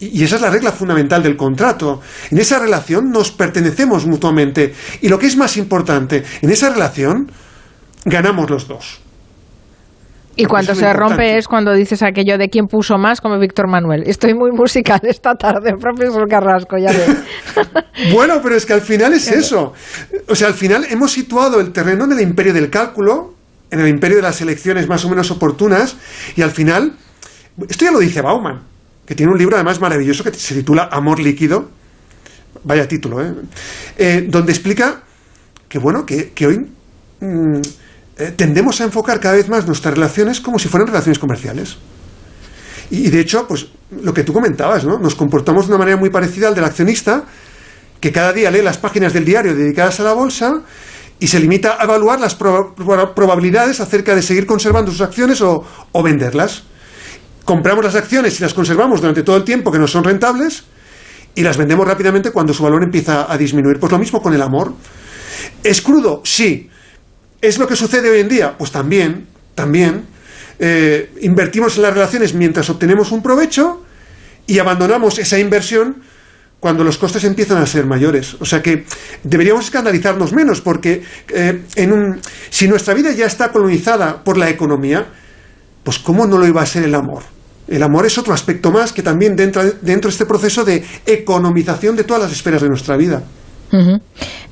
Y 0.00 0.22
esa 0.22 0.36
es 0.36 0.42
la 0.42 0.50
regla 0.50 0.70
fundamental 0.70 1.22
del 1.22 1.36
contrato. 1.36 2.00
En 2.30 2.38
esa 2.38 2.58
relación 2.58 3.10
nos 3.10 3.32
pertenecemos 3.32 4.06
mutuamente. 4.06 4.72
Y 5.00 5.08
lo 5.08 5.18
que 5.18 5.26
es 5.26 5.36
más 5.36 5.56
importante, 5.56 6.22
en 6.40 6.50
esa 6.50 6.70
relación 6.70 7.30
ganamos 8.04 8.48
los 8.48 8.68
dos. 8.68 9.00
Y 10.36 10.44
cuando 10.44 10.72
se 10.76 10.92
rompe 10.92 11.36
es 11.36 11.48
cuando 11.48 11.74
dices 11.74 12.00
aquello 12.04 12.38
de 12.38 12.48
quién 12.48 12.68
puso 12.68 12.96
más, 12.96 13.20
como 13.20 13.40
Víctor 13.40 13.66
Manuel. 13.66 14.04
Estoy 14.06 14.34
muy 14.34 14.52
musical 14.52 15.00
esta 15.02 15.34
tarde, 15.34 15.74
profesor 15.80 16.28
Carrasco, 16.28 16.76
ya 16.78 16.92
ves. 16.92 17.16
bueno, 18.12 18.40
pero 18.40 18.54
es 18.54 18.64
que 18.64 18.74
al 18.74 18.80
final 18.80 19.14
es 19.14 19.32
eso. 19.32 19.72
O 20.28 20.36
sea, 20.36 20.46
al 20.46 20.54
final 20.54 20.86
hemos 20.90 21.10
situado 21.10 21.58
el 21.58 21.72
terreno 21.72 22.04
en 22.04 22.12
el 22.12 22.20
imperio 22.20 22.54
del 22.54 22.70
cálculo, 22.70 23.34
en 23.72 23.80
el 23.80 23.88
imperio 23.88 24.18
de 24.18 24.22
las 24.22 24.40
elecciones 24.40 24.86
más 24.86 25.04
o 25.04 25.08
menos 25.08 25.32
oportunas, 25.32 25.96
y 26.36 26.42
al 26.42 26.52
final, 26.52 26.92
esto 27.68 27.84
ya 27.84 27.90
lo 27.90 27.98
dice 27.98 28.22
Bauman 28.22 28.77
que 29.08 29.14
tiene 29.14 29.32
un 29.32 29.38
libro 29.38 29.56
además 29.56 29.80
maravilloso 29.80 30.22
que 30.22 30.34
se 30.34 30.54
titula 30.54 30.90
Amor 30.92 31.18
líquido, 31.18 31.70
vaya 32.62 32.86
título, 32.86 33.24
¿eh? 33.24 33.32
eh 33.96 34.26
donde 34.28 34.52
explica 34.52 35.00
que, 35.66 35.78
bueno, 35.78 36.04
que, 36.04 36.30
hoy 36.46 36.70
mm, 37.20 37.60
eh, 38.18 38.32
tendemos 38.36 38.82
a 38.82 38.84
enfocar 38.84 39.18
cada 39.18 39.36
vez 39.36 39.48
más 39.48 39.66
nuestras 39.66 39.94
relaciones 39.94 40.42
como 40.42 40.58
si 40.58 40.68
fueran 40.68 40.88
relaciones 40.88 41.18
comerciales. 41.18 41.78
Y, 42.90 43.08
de 43.08 43.20
hecho, 43.20 43.48
pues 43.48 43.68
lo 44.02 44.12
que 44.12 44.24
tú 44.24 44.34
comentabas, 44.34 44.84
¿no? 44.84 44.98
Nos 44.98 45.14
comportamos 45.14 45.66
de 45.66 45.72
una 45.72 45.78
manera 45.78 45.96
muy 45.96 46.10
parecida 46.10 46.48
al 46.48 46.54
del 46.54 46.64
accionista, 46.64 47.24
que 48.00 48.12
cada 48.12 48.34
día 48.34 48.50
lee 48.50 48.60
las 48.60 48.76
páginas 48.76 49.14
del 49.14 49.24
diario 49.24 49.54
dedicadas 49.54 50.00
a 50.00 50.02
la 50.02 50.12
bolsa 50.12 50.60
y 51.18 51.28
se 51.28 51.40
limita 51.40 51.78
a 51.80 51.84
evaluar 51.84 52.20
las 52.20 52.34
probabilidades 52.34 53.80
acerca 53.80 54.14
de 54.14 54.20
seguir 54.20 54.44
conservando 54.44 54.90
sus 54.90 55.00
acciones 55.00 55.40
o 55.40 55.64
venderlas 56.02 56.64
compramos 57.48 57.82
las 57.82 57.94
acciones 57.94 58.38
y 58.38 58.42
las 58.42 58.52
conservamos 58.52 59.00
durante 59.00 59.22
todo 59.22 59.38
el 59.38 59.42
tiempo 59.42 59.72
que 59.72 59.78
no 59.78 59.88
son 59.88 60.04
rentables 60.04 60.64
y 61.34 61.42
las 61.42 61.56
vendemos 61.56 61.88
rápidamente 61.88 62.30
cuando 62.30 62.52
su 62.52 62.62
valor 62.62 62.82
empieza 62.82 63.32
a 63.32 63.38
disminuir. 63.38 63.80
Pues 63.80 63.90
lo 63.90 63.98
mismo 63.98 64.20
con 64.20 64.34
el 64.34 64.42
amor. 64.42 64.74
¿Es 65.64 65.80
crudo? 65.80 66.20
Sí. 66.26 66.68
¿Es 67.40 67.58
lo 67.58 67.66
que 67.66 67.74
sucede 67.74 68.10
hoy 68.10 68.20
en 68.20 68.28
día? 68.28 68.54
Pues 68.58 68.70
también, 68.70 69.28
también. 69.54 70.04
Eh, 70.58 71.10
invertimos 71.22 71.78
en 71.78 71.84
las 71.84 71.94
relaciones 71.94 72.34
mientras 72.34 72.68
obtenemos 72.68 73.12
un 73.12 73.22
provecho 73.22 73.82
y 74.46 74.58
abandonamos 74.58 75.18
esa 75.18 75.38
inversión 75.38 76.02
cuando 76.60 76.84
los 76.84 76.98
costes 76.98 77.24
empiezan 77.24 77.62
a 77.62 77.64
ser 77.64 77.86
mayores. 77.86 78.36
O 78.40 78.44
sea 78.44 78.60
que 78.60 78.84
deberíamos 79.22 79.64
escandalizarnos 79.64 80.34
menos 80.34 80.60
porque 80.60 81.02
eh, 81.30 81.62
si 82.50 82.68
nuestra 82.68 82.92
vida 82.92 83.10
ya 83.12 83.24
está 83.24 83.50
colonizada 83.50 84.22
por 84.22 84.36
la 84.36 84.50
economía, 84.50 85.06
pues 85.82 85.98
¿cómo 85.98 86.26
no 86.26 86.36
lo 86.36 86.46
iba 86.46 86.60
a 86.60 86.66
ser 86.66 86.84
el 86.84 86.94
amor? 86.94 87.37
El 87.68 87.82
amor 87.82 88.06
es 88.06 88.16
otro 88.18 88.32
aspecto 88.32 88.70
más 88.70 88.92
que 88.92 89.02
también 89.02 89.36
dentro, 89.36 89.62
dentro 89.82 90.08
de 90.08 90.12
este 90.12 90.26
proceso 90.26 90.64
de 90.64 90.84
economización 91.06 91.96
de 91.96 92.04
todas 92.04 92.22
las 92.22 92.32
esferas 92.32 92.62
de 92.62 92.68
nuestra 92.68 92.96
vida. 92.96 93.22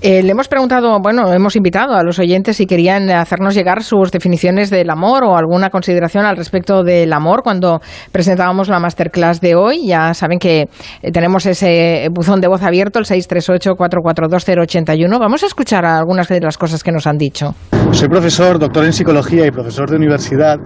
Eh, 0.02 0.22
le 0.22 0.30
hemos 0.30 0.46
preguntado, 0.46 1.00
bueno, 1.00 1.32
hemos 1.32 1.56
invitado 1.56 1.94
a 1.94 2.02
los 2.02 2.18
oyentes 2.18 2.58
si 2.58 2.66
querían 2.66 3.08
hacernos 3.10 3.54
llegar 3.54 3.82
sus 3.82 4.12
definiciones 4.12 4.68
del 4.68 4.90
amor 4.90 5.24
o 5.24 5.34
alguna 5.36 5.70
consideración 5.70 6.26
al 6.26 6.36
respecto 6.36 6.82
del 6.82 7.10
amor 7.14 7.42
cuando 7.42 7.80
presentábamos 8.12 8.68
la 8.68 8.78
masterclass 8.78 9.40
de 9.40 9.54
hoy. 9.54 9.86
Ya 9.86 10.12
saben 10.12 10.38
que 10.38 10.68
eh, 11.02 11.12
tenemos 11.12 11.46
ese 11.46 12.08
buzón 12.12 12.42
de 12.42 12.48
voz 12.48 12.62
abierto, 12.62 12.98
el 12.98 13.06
638-442-081. 13.06 15.18
Vamos 15.18 15.42
a 15.42 15.46
escuchar 15.46 15.86
algunas 15.86 16.28
de 16.28 16.40
las 16.40 16.58
cosas 16.58 16.82
que 16.82 16.92
nos 16.92 17.06
han 17.06 17.16
dicho. 17.16 17.54
Soy 17.92 18.08
profesor, 18.08 18.58
doctor 18.58 18.84
en 18.84 18.92
psicología 18.92 19.46
y 19.46 19.50
profesor 19.50 19.88
de 19.88 19.96
universidad 19.96 20.58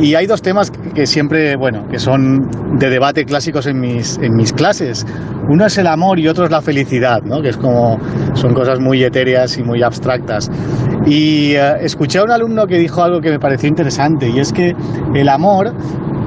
y 0.00 0.14
hay 0.14 0.26
dos 0.26 0.40
temas 0.40 0.70
que 0.94 1.06
siempre, 1.06 1.56
bueno, 1.56 1.86
que 1.88 1.98
son 1.98 2.48
de 2.78 2.88
debate 2.88 3.24
clásicos 3.24 3.66
en 3.66 3.80
mis, 3.80 4.18
en 4.18 4.34
mis 4.34 4.52
clases. 4.52 5.06
Uno 5.48 5.66
es 5.66 5.76
el 5.78 5.86
amor 5.86 6.18
y 6.18 6.28
otro 6.28 6.44
es 6.44 6.50
la 6.50 6.62
felicidad, 6.62 7.22
¿no? 7.22 7.42
Que 7.42 7.50
es 7.50 7.56
como, 7.56 7.98
son 8.34 8.54
cosas 8.54 8.80
muy 8.80 9.02
etéreas 9.04 9.58
y 9.58 9.62
muy 9.62 9.82
abstractas. 9.82 10.50
Y 11.06 11.52
eh, 11.54 11.74
escuché 11.80 12.18
a 12.18 12.24
un 12.24 12.30
alumno 12.30 12.66
que 12.66 12.78
dijo 12.78 13.02
algo 13.02 13.20
que 13.20 13.30
me 13.30 13.38
pareció 13.38 13.68
interesante 13.68 14.28
y 14.28 14.38
es 14.38 14.52
que 14.52 14.74
el 15.14 15.28
amor 15.28 15.72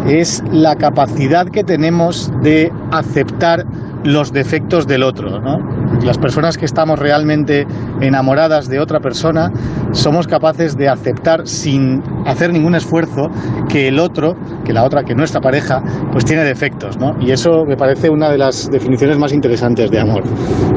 es 0.08 0.44
la 0.51 0.75
capacidad 0.75 1.48
que 1.48 1.63
tenemos 1.63 2.32
de 2.42 2.72
aceptar 2.92 3.65
los 4.04 4.32
defectos 4.32 4.88
del 4.88 5.04
otro. 5.04 5.40
¿no? 5.40 5.58
Las 6.04 6.18
personas 6.18 6.58
que 6.58 6.66
estamos 6.66 7.00
realmente 7.00 7.66
enamoradas 8.02 8.68
de 8.68 8.80
otra 8.80 9.00
persona 9.00 9.52
somos 9.92 10.28
capaces 10.28 10.76
de 10.76 10.90
aceptar 10.90 11.48
sin 11.48 12.02
hacer 12.26 12.52
ningún 12.52 12.76
esfuerzo 12.76 13.30
que 13.70 13.88
el 13.88 14.00
otro, 14.00 14.34
que 14.66 14.74
la 14.74 14.84
otra, 14.84 15.04
que 15.04 15.16
nuestra 15.16 15.40
pareja, 15.40 15.82
pues 16.12 16.26
tiene 16.26 16.44
defectos. 16.44 16.98
¿no? 16.98 17.14
Y 17.20 17.32
eso 17.32 17.64
me 17.68 17.78
parece 17.78 18.10
una 18.10 18.30
de 18.30 18.38
las 18.38 18.70
definiciones 18.70 19.18
más 19.18 19.34
interesantes 19.34 19.90
de 19.92 20.00
amor 20.00 20.24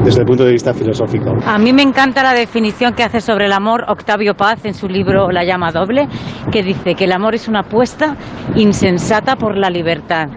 desde 0.03 0.21
el 0.21 0.25
punto 0.25 0.45
de 0.45 0.51
vista 0.51 0.73
filosófico. 0.73 1.33
A 1.45 1.57
mí 1.57 1.73
me 1.73 1.81
encanta 1.81 2.23
la 2.23 2.33
definición 2.33 2.93
que 2.93 3.03
hace 3.03 3.21
sobre 3.21 3.45
el 3.45 3.53
amor 3.53 3.85
Octavio 3.87 4.35
Paz 4.35 4.65
en 4.65 4.73
su 4.73 4.87
libro 4.87 5.31
La 5.31 5.43
llama 5.43 5.71
doble, 5.71 6.07
que 6.51 6.63
dice 6.63 6.95
que 6.95 7.05
el 7.05 7.11
amor 7.11 7.35
es 7.35 7.47
una 7.47 7.61
apuesta 7.61 8.15
insensata 8.55 9.35
por 9.35 9.57
la 9.57 9.69
libertad, 9.69 10.27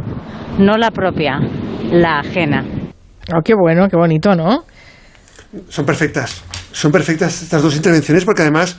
no 0.58 0.76
la 0.76 0.90
propia, 0.90 1.40
la 1.90 2.20
ajena. 2.20 2.64
Oh, 3.28 3.40
qué 3.44 3.54
bueno, 3.54 3.88
qué 3.88 3.96
bonito, 3.96 4.34
¿no? 4.34 4.64
Son 5.68 5.84
perfectas. 5.84 6.42
Son 6.72 6.92
perfectas 6.92 7.42
estas 7.42 7.62
dos 7.62 7.76
intervenciones 7.76 8.24
porque 8.24 8.42
además 8.42 8.76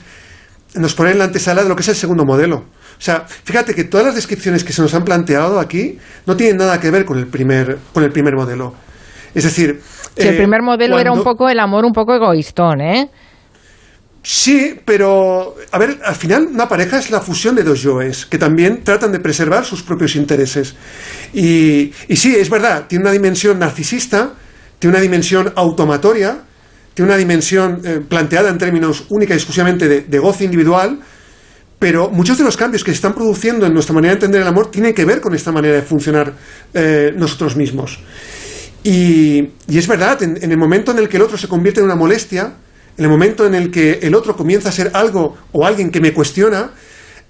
nos 0.74 0.94
ponen 0.94 1.12
en 1.12 1.18
la 1.18 1.24
antesala 1.24 1.62
de 1.62 1.68
lo 1.68 1.76
que 1.76 1.82
es 1.82 1.88
el 1.88 1.94
segundo 1.94 2.24
modelo. 2.24 2.56
O 2.56 3.04
sea, 3.04 3.24
fíjate 3.26 3.74
que 3.74 3.84
todas 3.84 4.06
las 4.06 4.14
descripciones 4.14 4.64
que 4.64 4.72
se 4.72 4.80
nos 4.80 4.94
han 4.94 5.04
planteado 5.04 5.58
aquí 5.58 5.98
no 6.26 6.36
tienen 6.36 6.56
nada 6.56 6.80
que 6.80 6.90
ver 6.90 7.04
con 7.04 7.18
el 7.18 7.26
primer, 7.26 7.78
con 7.92 8.04
el 8.04 8.10
primer 8.10 8.34
modelo. 8.34 8.74
Es 9.34 9.44
decir... 9.44 9.80
Si 10.16 10.28
el 10.28 10.34
eh, 10.34 10.38
primer 10.38 10.62
modelo 10.62 10.98
era 10.98 11.12
un 11.12 11.22
poco 11.22 11.48
el 11.48 11.58
amor 11.58 11.84
un 11.84 11.92
poco 11.92 12.14
egoístón, 12.14 12.80
¿eh? 12.80 13.10
Sí, 14.24 14.78
pero 14.84 15.56
a 15.72 15.78
ver, 15.78 15.98
al 16.04 16.14
final 16.14 16.46
una 16.52 16.68
pareja 16.68 16.98
es 16.98 17.10
la 17.10 17.20
fusión 17.20 17.56
de 17.56 17.64
dos 17.64 17.82
yoes 17.82 18.24
que 18.24 18.38
también 18.38 18.84
tratan 18.84 19.10
de 19.10 19.18
preservar 19.18 19.64
sus 19.64 19.82
propios 19.82 20.14
intereses. 20.14 20.76
Y, 21.34 21.92
sí, 22.14 22.36
es 22.36 22.48
verdad, 22.48 22.86
tiene 22.86 23.02
una 23.02 23.12
dimensión 23.12 23.58
narcisista, 23.58 24.34
tiene 24.78 24.94
una 24.94 25.02
dimensión 25.02 25.52
automatoria, 25.56 26.38
tiene 26.94 27.10
una 27.10 27.18
dimensión 27.18 27.80
eh, 27.84 28.00
planteada 28.08 28.48
en 28.50 28.58
términos 28.58 29.06
única 29.08 29.34
y 29.34 29.38
exclusivamente 29.38 29.88
de, 29.88 30.02
de 30.02 30.44
individual, 30.44 31.00
pero 31.80 32.08
muchos 32.10 32.38
de 32.38 32.44
los 32.44 32.56
cambios 32.56 32.84
que 32.84 32.92
se 32.92 32.96
están 32.96 33.14
produciendo 33.14 33.66
en 33.66 33.74
nuestra 33.74 33.92
manera 33.92 34.12
de 34.12 34.18
entender 34.18 34.42
el 34.42 34.46
amor 34.46 34.70
tienen 34.70 34.94
que 34.94 35.04
ver 35.04 35.20
con 35.20 35.34
esta 35.34 35.50
manera 35.50 35.74
de 35.74 35.82
funcionar 35.82 36.32
eh, 36.72 37.12
nosotros 37.16 37.56
mismos. 37.56 37.98
Y, 38.84 39.48
y 39.66 39.78
es 39.78 39.88
verdad, 39.88 40.22
en, 40.22 40.38
en 40.40 40.52
el 40.52 40.58
momento 40.58 40.92
en 40.92 40.98
el 40.98 41.08
que 41.08 41.16
el 41.16 41.24
otro 41.24 41.36
se 41.36 41.48
convierte 41.48 41.80
en 41.80 41.86
una 41.86 41.96
molestia, 41.96 42.52
en 42.96 43.04
el 43.04 43.10
momento 43.10 43.46
en 43.46 43.54
el 43.54 43.70
que 43.70 44.00
el 44.02 44.14
otro 44.14 44.36
comienza 44.36 44.68
a 44.68 44.72
ser 44.72 44.90
algo 44.94 45.36
o 45.52 45.66
alguien 45.66 45.90
que 45.90 46.00
me 46.00 46.12
cuestiona, 46.12 46.70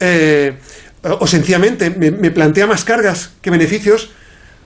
eh, 0.01 0.57
o 1.03 1.27
sencillamente 1.27 1.91
me, 1.91 2.11
me 2.11 2.31
plantea 2.31 2.67
más 2.67 2.85
cargas 2.85 3.31
que 3.41 3.51
beneficios, 3.51 4.11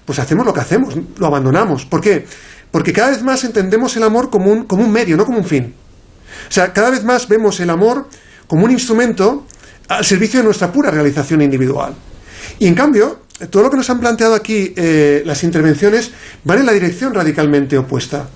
pues 0.04 0.18
hacemos 0.18 0.46
lo 0.46 0.54
que 0.54 0.60
hacemos, 0.60 0.94
lo 1.18 1.26
abandonamos. 1.26 1.84
¿Por 1.84 2.00
qué? 2.00 2.26
Porque 2.70 2.92
cada 2.92 3.10
vez 3.10 3.22
más 3.22 3.44
entendemos 3.44 3.96
el 3.96 4.02
amor 4.02 4.30
como 4.30 4.50
un, 4.50 4.64
como 4.64 4.84
un 4.84 4.92
medio, 4.92 5.16
no 5.16 5.24
como 5.24 5.38
un 5.38 5.44
fin. 5.44 5.74
O 6.48 6.52
sea, 6.52 6.72
cada 6.72 6.90
vez 6.90 7.04
más 7.04 7.28
vemos 7.28 7.58
el 7.60 7.70
amor 7.70 8.08
como 8.46 8.64
un 8.64 8.70
instrumento 8.70 9.46
al 9.88 10.04
servicio 10.04 10.40
de 10.40 10.44
nuestra 10.44 10.72
pura 10.72 10.90
realización 10.90 11.42
individual. 11.42 11.94
Y 12.58 12.66
en 12.66 12.74
cambio, 12.74 13.20
todo 13.50 13.64
lo 13.64 13.70
que 13.70 13.76
nos 13.76 13.90
han 13.90 14.00
planteado 14.00 14.34
aquí 14.34 14.72
eh, 14.76 15.22
las 15.24 15.42
intervenciones 15.44 16.10
van 16.44 16.60
en 16.60 16.66
la 16.66 16.72
dirección 16.72 17.14
radicalmente 17.14 17.76
opuesta. 17.76 18.28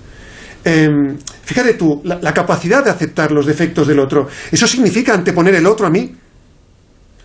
Em, 0.63 1.17
fíjate 1.43 1.73
tú, 1.73 2.01
la, 2.03 2.19
la 2.21 2.33
capacidad 2.33 2.83
de 2.83 2.91
aceptar 2.91 3.31
los 3.31 3.45
defectos 3.45 3.87
del 3.87 3.99
otro, 3.99 4.27
eso 4.51 4.67
significa 4.67 5.13
anteponer 5.13 5.55
el 5.55 5.65
otro 5.65 5.87
a 5.87 5.89
mí. 5.89 6.15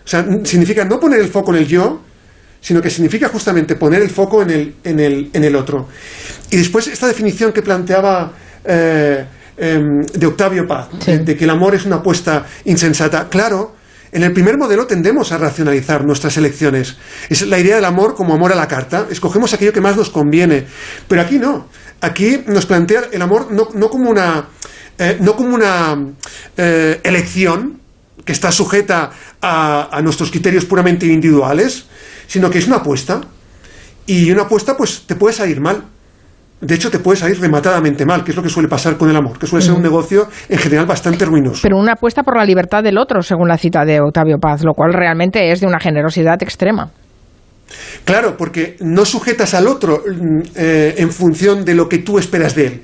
O 0.05 0.09
sea, 0.09 0.25
significa 0.45 0.85
no 0.85 0.99
poner 0.99 1.21
el 1.21 1.28
foco 1.28 1.52
en 1.52 1.59
el 1.59 1.66
yo, 1.66 2.00
sino 2.61 2.81
que 2.81 2.90
significa 2.90 3.28
justamente 3.28 3.76
poner 3.76 4.02
el 4.02 4.11
foco 4.11 4.43
en 4.43 4.50
el, 4.50 4.75
en 4.83 5.00
el, 5.00 5.31
en 5.33 5.45
el 5.45 5.55
otro. 5.55 5.88
Y 6.50 6.57
después 6.57 6.87
esta 6.88 7.07
definición 7.07 7.52
que 7.52 7.62
planteaba 7.62 8.33
eh, 8.64 9.25
em, 9.57 10.02
de 10.05 10.26
Octavio 10.26 10.66
Paz, 10.66 10.88
de, 11.07 11.19
de 11.19 11.37
que 11.37 11.45
el 11.45 11.50
amor 11.50 11.75
es 11.75 11.85
una 11.85 11.97
apuesta 11.97 12.45
insensata. 12.64 13.28
Claro, 13.28 13.75
en 14.16 14.23
el 14.23 14.32
primer 14.32 14.56
modelo 14.56 14.87
tendemos 14.87 15.30
a 15.30 15.37
racionalizar 15.37 16.06
nuestras 16.06 16.38
elecciones. 16.38 16.96
Es 17.28 17.46
la 17.46 17.58
idea 17.58 17.76
del 17.76 17.85
amor 17.85 18.14
como 18.14 18.32
amor 18.32 18.50
a 18.50 18.54
la 18.54 18.66
carta. 18.66 19.06
Escogemos 19.11 19.52
aquello 19.52 19.75
que 19.75 19.82
más 19.82 19.94
nos 19.94 20.08
conviene. 20.08 20.64
Pero 21.06 21.20
aquí 21.20 21.38
no. 21.38 21.68
Aquí 22.00 22.42
nos 22.46 22.64
plantea 22.64 23.08
el 23.12 23.20
amor 23.20 23.52
no, 23.52 23.90
como 23.90 24.08
una, 24.08 24.49
eh, 24.96 25.18
no 25.20 25.37
como 25.37 25.54
una 25.54 26.02
eh, 26.56 26.99
elección 27.04 27.78
que 28.25 28.32
está 28.32 28.50
sujeta 28.50 29.11
a, 29.42 29.94
a 29.94 30.00
nuestros 30.00 30.30
criterios 30.30 30.64
puramente 30.64 31.04
individuales, 31.04 31.85
sino 32.26 32.49
que 32.49 32.56
es 32.56 32.66
una 32.66 32.76
apuesta. 32.76 33.20
Y 34.06 34.30
una 34.30 34.44
apuesta, 34.44 34.78
pues, 34.78 35.02
te 35.06 35.14
puede 35.16 35.35
salir 35.35 35.61
mal. 35.61 35.85
De 36.61 36.75
hecho, 36.75 36.91
te 36.91 36.99
puede 37.01 37.19
salir 37.19 37.39
rematadamente 37.39 38.07
mal, 38.07 38.25
que 38.25 38.31
es 38.31 38.37
lo 38.37 38.43
que 38.43 38.49
suele 38.49 38.69
pasar 38.69 38.97
con 38.97 39.11
el 39.11 39.17
amor, 39.17 39.39
que 39.39 39.47
suele 39.47 39.65
ser 39.65 39.75
un 39.75 39.83
negocio 39.83 40.27
en 40.49 40.59
general 40.59 40.87
bastante 40.87 41.25
ruinoso. 41.27 41.61
Pero 41.63 41.77
una 41.77 41.93
apuesta 41.93 42.23
por 42.23 42.37
la 42.37 42.45
libertad 42.45 42.83
del 42.83 42.97
otro, 42.97 43.21
según 43.21 43.49
la 43.49 43.59
cita 43.59 43.85
de 43.85 44.01
Octavio 44.01 44.39
Paz, 44.39 44.65
lo 44.65 44.73
cual 44.73 44.95
realmente 44.95 45.53
es 45.53 45.61
de 45.61 45.67
una 45.67 45.79
generosidad 45.79 46.43
extrema. 46.43 46.91
Claro, 48.05 48.37
porque 48.37 48.77
no 48.81 49.05
sujetas 49.05 49.53
al 49.55 49.67
otro 49.67 50.03
mm, 50.07 50.41
eh, 50.55 50.95
en 50.97 51.11
función 51.11 51.65
de 51.65 51.75
lo 51.75 51.89
que 51.89 51.99
tú 51.99 52.19
esperas 52.19 52.55
de 52.55 52.67
él. 52.67 52.83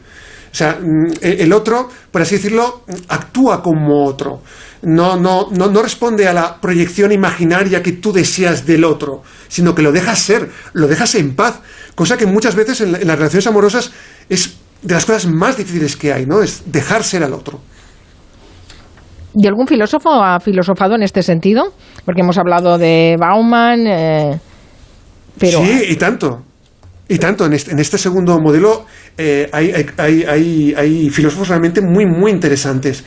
O 0.52 0.54
sea, 0.54 0.78
mm, 0.80 1.12
el 1.22 1.52
otro, 1.52 1.88
por 2.10 2.20
así 2.20 2.34
decirlo, 2.36 2.84
actúa 3.08 3.62
como 3.62 4.04
otro. 4.04 4.42
No, 4.82 5.16
no, 5.16 5.48
no, 5.52 5.68
no 5.68 5.82
responde 5.82 6.26
a 6.26 6.32
la 6.32 6.60
proyección 6.60 7.12
imaginaria 7.12 7.82
que 7.82 7.92
tú 7.92 8.12
deseas 8.12 8.66
del 8.66 8.84
otro, 8.84 9.22
sino 9.48 9.74
que 9.74 9.82
lo 9.82 9.92
dejas 9.92 10.18
ser, 10.18 10.50
lo 10.72 10.88
dejas 10.88 11.14
en 11.14 11.34
paz. 11.36 11.60
Cosa 12.02 12.16
que 12.16 12.26
muchas 12.26 12.56
veces 12.56 12.80
en, 12.80 12.90
la- 12.90 12.98
en 12.98 13.06
las 13.06 13.16
relaciones 13.16 13.46
amorosas 13.46 13.92
es 14.28 14.56
de 14.82 14.92
las 14.92 15.04
cosas 15.06 15.26
más 15.30 15.56
difíciles 15.56 15.96
que 15.96 16.12
hay, 16.12 16.26
¿no? 16.26 16.42
Es 16.42 16.64
dejar 16.66 17.04
ser 17.04 17.22
al 17.22 17.32
otro. 17.32 17.60
¿Y 19.36 19.46
algún 19.46 19.68
filósofo 19.68 20.10
ha 20.20 20.40
filosofado 20.40 20.96
en 20.96 21.04
este 21.04 21.22
sentido? 21.22 21.72
Porque 22.04 22.22
hemos 22.22 22.38
hablado 22.38 22.76
de 22.76 23.14
Bauman, 23.20 23.86
eh, 23.86 24.36
pero 25.38 25.60
Sí, 25.64 25.84
y 25.90 25.94
tanto. 25.94 26.42
Y 27.08 27.18
tanto, 27.18 27.46
en 27.46 27.52
este, 27.52 27.70
en 27.70 27.78
este 27.78 27.98
segundo 27.98 28.36
modelo 28.40 28.84
eh, 29.16 29.48
hay, 29.52 29.70
hay- 29.70 29.86
hay- 29.98 30.24
hay- 30.24 30.74
hay 30.76 31.08
filósofos 31.10 31.46
realmente 31.50 31.80
muy, 31.82 32.04
muy 32.04 32.32
interesantes. 32.32 33.04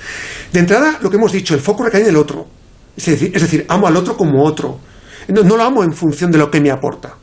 De 0.54 0.60
entrada, 0.62 1.00
lo 1.02 1.10
que 1.10 1.18
hemos 1.18 1.34
dicho, 1.34 1.54
el 1.54 1.60
foco 1.60 1.84
recae 1.84 2.00
en 2.00 2.08
el 2.08 2.16
otro. 2.16 2.48
Es 2.96 3.08
decir, 3.08 3.32
es 3.36 3.42
decir 3.42 3.66
amo 3.68 3.88
al 3.88 3.98
otro 3.98 4.16
como 4.16 4.42
otro. 4.46 4.80
No, 5.28 5.44
no 5.44 5.58
lo 5.58 5.64
amo 5.64 5.84
en 5.84 5.92
función 5.92 6.32
de 6.32 6.38
lo 6.38 6.50
que 6.50 6.62
me 6.62 6.72
aporta. 6.72 7.16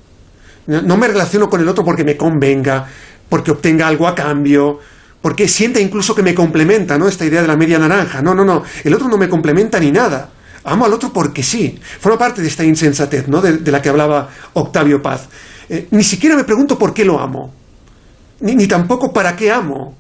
No, 0.67 0.97
me 0.97 1.09
relaciono 1.09 1.51
con 1.51 1.61
el 1.61 1.69
otro 1.69 1.85
porque 1.85 2.05
me 2.05 2.17
convenga, 2.17 2.87
porque 3.29 3.51
obtenga 3.51 3.89
algo 3.89 4.07
a 4.07 4.15
cambio, 4.15 4.79
porque 5.21 5.49
sienta 5.49 5.81
incluso 5.81 6.15
que 6.15 6.23
me 6.23 6.35
complementa, 6.35 6.99
¿no? 6.99 7.09
Esta 7.09 7.25
idea 7.25 7.43
de 7.43 7.49
la 7.49 7.57
media 7.57 7.79
naranja. 7.79 8.23
No, 8.23 8.35
no, 8.35 8.45
no. 8.45 8.63
El 8.85 8.95
otro 8.95 9.09
no 9.09 9.17
me 9.17 9.29
complementa 9.29 9.81
ni 9.81 9.91
nada. 9.91 10.31
Amo 10.65 10.85
al 10.85 10.93
otro 10.93 11.13
porque 11.13 11.43
sí. 11.43 11.79
Forma 12.01 12.19
parte 12.19 12.41
de 12.43 12.49
esta 12.49 12.65
insensatez, 12.65 13.27
¿no? 13.29 13.41
De, 13.41 13.71
la 13.71 13.83
que 13.83 13.89
hablaba 13.89 14.29
Octavio 14.53 15.03
Paz. 15.03 15.29
Eh, 15.69 15.89
ni 15.91 16.05
siquiera 16.05 16.37
me 16.37 16.45
pregunto 16.45 16.79
por 16.79 16.95
qué 16.95 17.05
lo 17.05 17.19
amo. 17.19 17.53
Ni, 18.41 18.67
tampoco 18.69 19.13
para 19.13 19.35
qué 19.35 19.51
amo. 19.51 19.97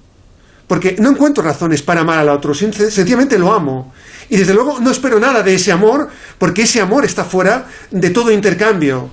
Porque 0.68 0.96
no 0.98 1.10
encuentro 1.10 1.42
razones 1.42 1.82
para 1.82 2.02
amar 2.02 2.18
al 2.20 2.28
otro. 2.28 2.54
Sen- 2.54 2.72
Sencillamente 2.72 3.38
lo 3.38 3.52
amo. 3.52 3.92
Y 4.28 4.36
desde 4.36 4.54
luego 4.54 4.78
no 4.80 4.90
espero 4.90 5.18
nada 5.18 5.42
de 5.42 5.54
ese 5.54 5.72
amor, 5.72 6.08
porque 6.38 6.62
ese 6.62 6.80
amor 6.80 7.04
está 7.04 7.24
fuera 7.24 7.66
de 7.90 8.10
todo 8.10 8.30
intercambio. 8.30 9.10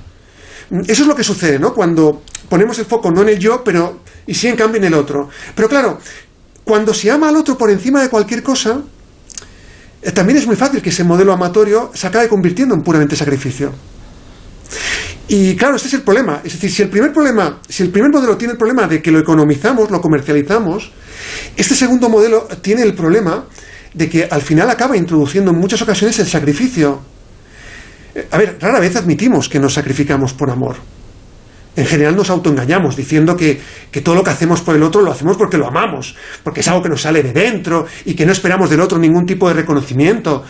Eso 0.87 1.01
es 1.03 1.07
lo 1.07 1.15
que 1.15 1.23
sucede, 1.23 1.57
¿no? 1.57 1.73
Cuando 1.73 2.21
ponemos 2.47 2.77
el 2.79 2.85
foco 2.85 3.11
no 3.11 3.21
en 3.21 3.29
el 3.29 3.39
yo, 3.39 3.63
pero 3.63 4.01
y 4.27 4.33
sí 4.33 4.47
en 4.47 4.55
cambio 4.55 4.79
en 4.79 4.85
el 4.85 4.93
otro. 4.93 5.29
Pero 5.55 5.67
claro, 5.67 5.99
cuando 6.63 6.93
se 6.93 7.09
ama 7.09 7.29
al 7.29 7.35
otro 7.35 7.57
por 7.57 7.71
encima 7.71 8.01
de 8.01 8.09
cualquier 8.09 8.43
cosa, 8.43 8.81
eh, 10.01 10.11
también 10.11 10.37
es 10.37 10.45
muy 10.45 10.55
fácil 10.55 10.81
que 10.81 10.89
ese 10.89 11.03
modelo 11.03 11.33
amatorio 11.33 11.91
se 11.93 12.07
acabe 12.07 12.29
convirtiendo 12.29 12.75
en 12.75 12.81
puramente 12.81 13.15
sacrificio. 13.15 13.73
Y 15.27 15.55
claro, 15.55 15.75
este 15.75 15.87
es 15.87 15.93
el 15.95 16.01
problema. 16.01 16.41
Es 16.43 16.53
decir, 16.53 16.71
si 16.71 16.81
el 16.81 16.89
primer 16.89 17.11
problema, 17.11 17.59
si 17.67 17.83
el 17.83 17.89
primer 17.89 18.11
modelo 18.11 18.37
tiene 18.37 18.53
el 18.53 18.57
problema 18.57 18.87
de 18.87 19.01
que 19.01 19.11
lo 19.11 19.19
economizamos, 19.19 19.91
lo 19.91 20.01
comercializamos, 20.01 20.91
este 21.55 21.75
segundo 21.75 22.09
modelo 22.09 22.47
tiene 22.61 22.83
el 22.83 22.93
problema 22.93 23.45
de 23.93 24.09
que 24.09 24.27
al 24.29 24.41
final 24.41 24.69
acaba 24.69 24.95
introduciendo 24.97 25.51
en 25.51 25.57
muchas 25.57 25.81
ocasiones 25.81 26.17
el 26.19 26.27
sacrificio. 26.27 27.01
A 28.31 28.37
ver, 28.37 28.57
rara 28.59 28.79
vez 28.79 28.95
admitimos 28.95 29.49
que 29.49 29.59
nos 29.59 29.73
sacrificamos 29.73 30.33
por 30.33 30.49
amor. 30.49 30.75
En 31.75 31.85
general 31.85 32.15
nos 32.15 32.29
autoengañamos 32.29 32.95
diciendo 32.95 33.37
que, 33.37 33.61
que 33.91 34.01
todo 34.01 34.15
lo 34.15 34.23
que 34.23 34.31
hacemos 34.31 34.61
por 34.61 34.75
el 34.75 34.83
otro 34.83 35.01
lo 35.01 35.11
hacemos 35.11 35.37
porque 35.37 35.57
lo 35.57 35.67
amamos, 35.67 36.15
porque 36.43 36.59
es 36.61 36.67
algo 36.67 36.81
que 36.81 36.89
nos 36.89 37.01
sale 37.01 37.23
de 37.23 37.31
dentro 37.31 37.85
y 38.05 38.15
que 38.15 38.25
no 38.25 38.31
esperamos 38.31 38.69
del 38.69 38.81
otro 38.81 38.97
ningún 38.97 39.25
tipo 39.25 39.47
de 39.47 39.53
reconocimiento. 39.53 40.43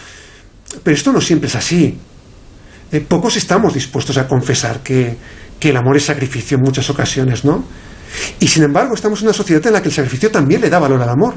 Pero 0.83 0.95
esto 0.95 1.11
no 1.11 1.21
siempre 1.21 1.47
es 1.47 1.55
así. 1.55 1.97
Eh, 2.91 3.01
pocos 3.07 3.35
estamos 3.37 3.73
dispuestos 3.73 4.17
a 4.17 4.27
confesar 4.27 4.79
que, 4.81 5.15
que 5.59 5.69
el 5.69 5.77
amor 5.77 5.97
es 5.97 6.05
sacrificio 6.05 6.57
en 6.57 6.63
muchas 6.63 6.89
ocasiones, 6.89 7.45
¿no? 7.45 7.63
Y 8.39 8.47
sin 8.47 8.63
embargo 8.63 8.95
estamos 8.95 9.19
en 9.21 9.27
una 9.27 9.33
sociedad 9.33 9.65
en 9.67 9.73
la 9.73 9.81
que 9.83 9.89
el 9.89 9.93
sacrificio 9.93 10.31
también 10.31 10.61
le 10.61 10.69
da 10.69 10.79
valor 10.79 10.99
al 11.01 11.09
amor. 11.09 11.35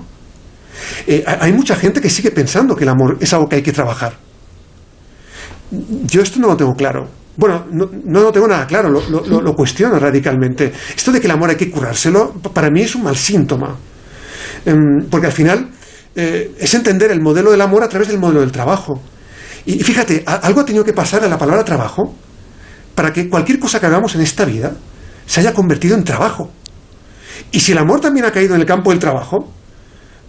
Eh, 1.06 1.22
ha- 1.26 1.44
hay 1.44 1.52
mucha 1.52 1.76
gente 1.76 2.00
que 2.00 2.08
sigue 2.08 2.30
pensando 2.30 2.74
que 2.74 2.84
el 2.84 2.90
amor 2.90 3.18
es 3.20 3.30
algo 3.34 3.46
que 3.48 3.56
hay 3.56 3.62
que 3.62 3.72
trabajar. 3.72 4.14
Yo 6.04 6.22
esto 6.22 6.38
no 6.38 6.48
lo 6.48 6.56
tengo 6.56 6.74
claro. 6.74 7.08
Bueno, 7.36 7.64
no, 7.70 7.90
no 8.04 8.30
tengo 8.30 8.46
nada 8.46 8.66
claro, 8.66 8.90
lo, 8.90 9.00
lo, 9.08 9.40
lo, 9.40 9.54
cuestiono 9.54 9.98
radicalmente. 9.98 10.70
Esto 10.94 11.12
de 11.12 11.20
que 11.20 11.26
el 11.26 11.30
amor 11.30 11.48
hay 11.48 11.56
que 11.56 11.70
curárselo, 11.70 12.34
para 12.52 12.70
mí 12.70 12.82
es 12.82 12.94
un 12.94 13.04
mal 13.04 13.16
síntoma. 13.16 13.74
Em, 14.66 15.06
porque 15.10 15.26
al 15.28 15.32
final 15.32 15.70
eh, 16.14 16.54
es 16.58 16.74
entender 16.74 17.10
el 17.10 17.22
modelo 17.22 17.50
del 17.50 17.60
amor 17.62 17.82
a 17.82 17.88
través 17.88 18.08
del 18.08 18.18
modelo 18.18 18.40
del 18.40 18.52
trabajo. 18.52 19.00
Y, 19.64 19.82
fíjate, 19.82 20.24
algo 20.26 20.60
ha 20.60 20.64
tenido 20.64 20.84
que 20.84 20.92
pasar 20.92 21.24
a 21.24 21.28
la 21.28 21.38
palabra 21.38 21.64
trabajo 21.64 22.14
para 22.94 23.12
que 23.12 23.28
cualquier 23.28 23.58
cosa 23.58 23.80
que 23.80 23.86
hagamos 23.86 24.14
en 24.14 24.20
esta 24.20 24.44
vida 24.44 24.72
se 25.24 25.40
haya 25.40 25.54
convertido 25.54 25.96
en 25.96 26.04
trabajo. 26.04 26.50
Y 27.50 27.60
si 27.60 27.72
el 27.72 27.78
amor 27.78 28.00
también 28.00 28.26
ha 28.26 28.32
caído 28.32 28.54
en 28.54 28.60
el 28.60 28.66
campo 28.66 28.90
del 28.90 28.98
trabajo, 28.98 29.50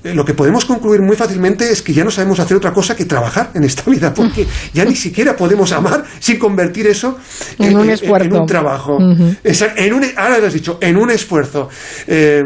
lo 0.04 0.26
que 0.26 0.34
podemos 0.34 0.66
concluir 0.66 1.02
muy 1.02 1.16
fácilmente 1.16 1.72
es 1.72 1.82
que 1.82 1.94
ya 1.94 2.04
no 2.04 2.12
sabemos 2.12 2.40
hacer 2.40 2.58
otra 2.58 2.74
cosa 2.74 2.96
que 2.96 3.06
trabajar 3.06 3.52
en 3.54 3.64
esta 3.64 3.90
vida, 3.90 4.14
porque 4.16 4.46
ya 4.74 4.84
ni 4.86 4.96
siquiera 4.96 5.36
podemos 5.36 5.72
amar 5.72 6.04
sin 6.20 6.38
convertir 6.38 6.88
eso 6.88 7.18
en, 7.58 7.78
un, 7.78 7.90
esfuerzo. 7.90 8.28
En, 8.28 8.42
un 8.42 8.46
trabajo. 8.46 8.98
en 9.00 9.94
un, 9.94 10.06
ahora 10.18 10.40
lo 10.40 10.48
has 10.48 10.54
dicho, 10.54 10.78
en 10.82 10.98
un 10.98 11.10
esfuerzo. 11.10 11.70
Eh, 12.08 12.44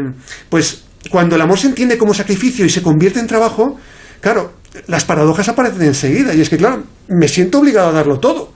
pues 0.48 0.84
cuando 1.10 1.36
el 1.36 1.42
amor 1.42 1.58
se 1.58 1.66
entiende 1.66 1.98
como 1.98 2.14
sacrificio 2.14 2.64
y 2.64 2.70
se 2.70 2.82
convierte 2.82 3.18
en 3.18 3.26
trabajo, 3.26 3.78
claro, 4.20 4.52
las 4.86 5.04
paradojas 5.04 5.48
aparecen 5.48 5.82
enseguida. 5.82 6.34
Y 6.34 6.40
es 6.40 6.48
que, 6.48 6.56
claro, 6.56 6.84
me 7.08 7.28
siento 7.28 7.58
obligado 7.58 7.88
a 7.88 7.92
darlo 7.92 8.20
todo. 8.20 8.52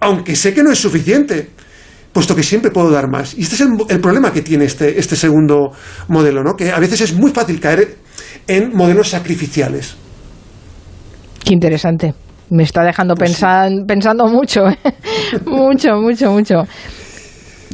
Aunque 0.00 0.36
sé 0.36 0.52
que 0.52 0.62
no 0.62 0.70
es 0.70 0.78
suficiente 0.78 1.50
puesto 2.14 2.34
que 2.34 2.42
siempre 2.42 2.70
puedo 2.70 2.90
dar 2.90 3.08
más. 3.08 3.36
Y 3.36 3.42
este 3.42 3.56
es 3.56 3.60
el, 3.60 4.00
problema 4.00 4.32
que 4.32 4.40
tiene 4.40 4.64
este, 4.64 4.98
este 4.98 5.16
segundo 5.16 5.72
modelo, 6.08 6.42
¿no? 6.42 6.54
que 6.54 6.70
a 6.70 6.78
veces 6.78 7.02
es 7.02 7.12
muy 7.12 7.32
fácil 7.32 7.60
caer 7.60 7.96
en 8.46 8.74
modelos 8.74 9.10
sacrificiales. 9.10 9.96
Qué 11.44 11.52
interesante. 11.52 12.14
Me 12.50 12.62
está 12.62 12.82
dejando 12.84 13.14
pues 13.16 13.42
pensando 13.86 14.28
mucho, 14.28 14.68
¿eh? 14.68 14.78
mucho, 15.44 15.96
mucho, 15.96 16.30
mucho. 16.30 16.62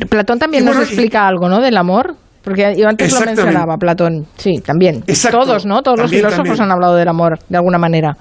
Platón 0.08 0.38
también 0.38 0.64
nos 0.64 0.76
explica 0.76 1.28
algo, 1.28 1.48
¿no? 1.48 1.60
Del 1.60 1.76
amor. 1.76 2.16
Porque 2.42 2.74
yo 2.78 2.88
antes 2.88 3.12
lo 3.12 3.20
mencionaba, 3.20 3.76
Platón. 3.76 4.26
Sí, 4.36 4.54
también. 4.64 5.04
Todos, 5.30 5.66
¿no? 5.66 5.82
Todos 5.82 6.00
los 6.00 6.10
filósofos 6.10 6.58
han 6.58 6.70
hablado 6.70 6.96
del 6.96 7.08
amor, 7.08 7.38
de 7.48 7.58
alguna 7.58 7.76
manera 7.76 8.16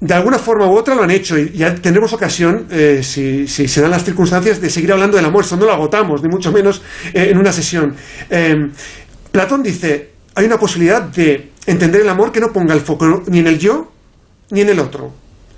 de 0.00 0.14
alguna 0.14 0.38
forma 0.38 0.66
u 0.66 0.76
otra 0.76 0.94
lo 0.94 1.02
han 1.02 1.10
hecho 1.10 1.38
y 1.38 1.50
ya 1.52 1.74
tendremos 1.74 2.12
ocasión, 2.12 2.66
eh, 2.70 3.00
si, 3.02 3.46
se 3.46 3.80
dan 3.80 3.90
las 3.90 4.04
circunstancias, 4.04 4.60
de 4.60 4.68
seguir 4.68 4.92
hablando 4.92 5.16
del 5.16 5.26
amor. 5.26 5.44
Esto 5.44 5.56
no 5.56 5.64
lo 5.64 5.72
agotamos, 5.72 6.22
ni 6.22 6.28
mucho 6.28 6.52
menos 6.52 6.82
eh, 7.14 7.28
en 7.30 7.38
una 7.38 7.52
sesión. 7.52 7.94
Em, 8.28 8.70
Platón 9.32 9.62
dice, 9.62 10.10
hay 10.34 10.44
una 10.44 10.58
posibilidad 10.58 11.02
de 11.02 11.52
entender 11.66 12.02
el 12.02 12.08
amor 12.08 12.30
que 12.30 12.40
no 12.40 12.52
ponga 12.52 12.74
el 12.74 12.80
foco 12.80 13.24
ni 13.26 13.38
en 13.38 13.46
el 13.46 13.58
yo 13.58 13.90
ni 14.50 14.60
en 14.60 14.68
el 14.68 14.78
otro. 14.78 15.12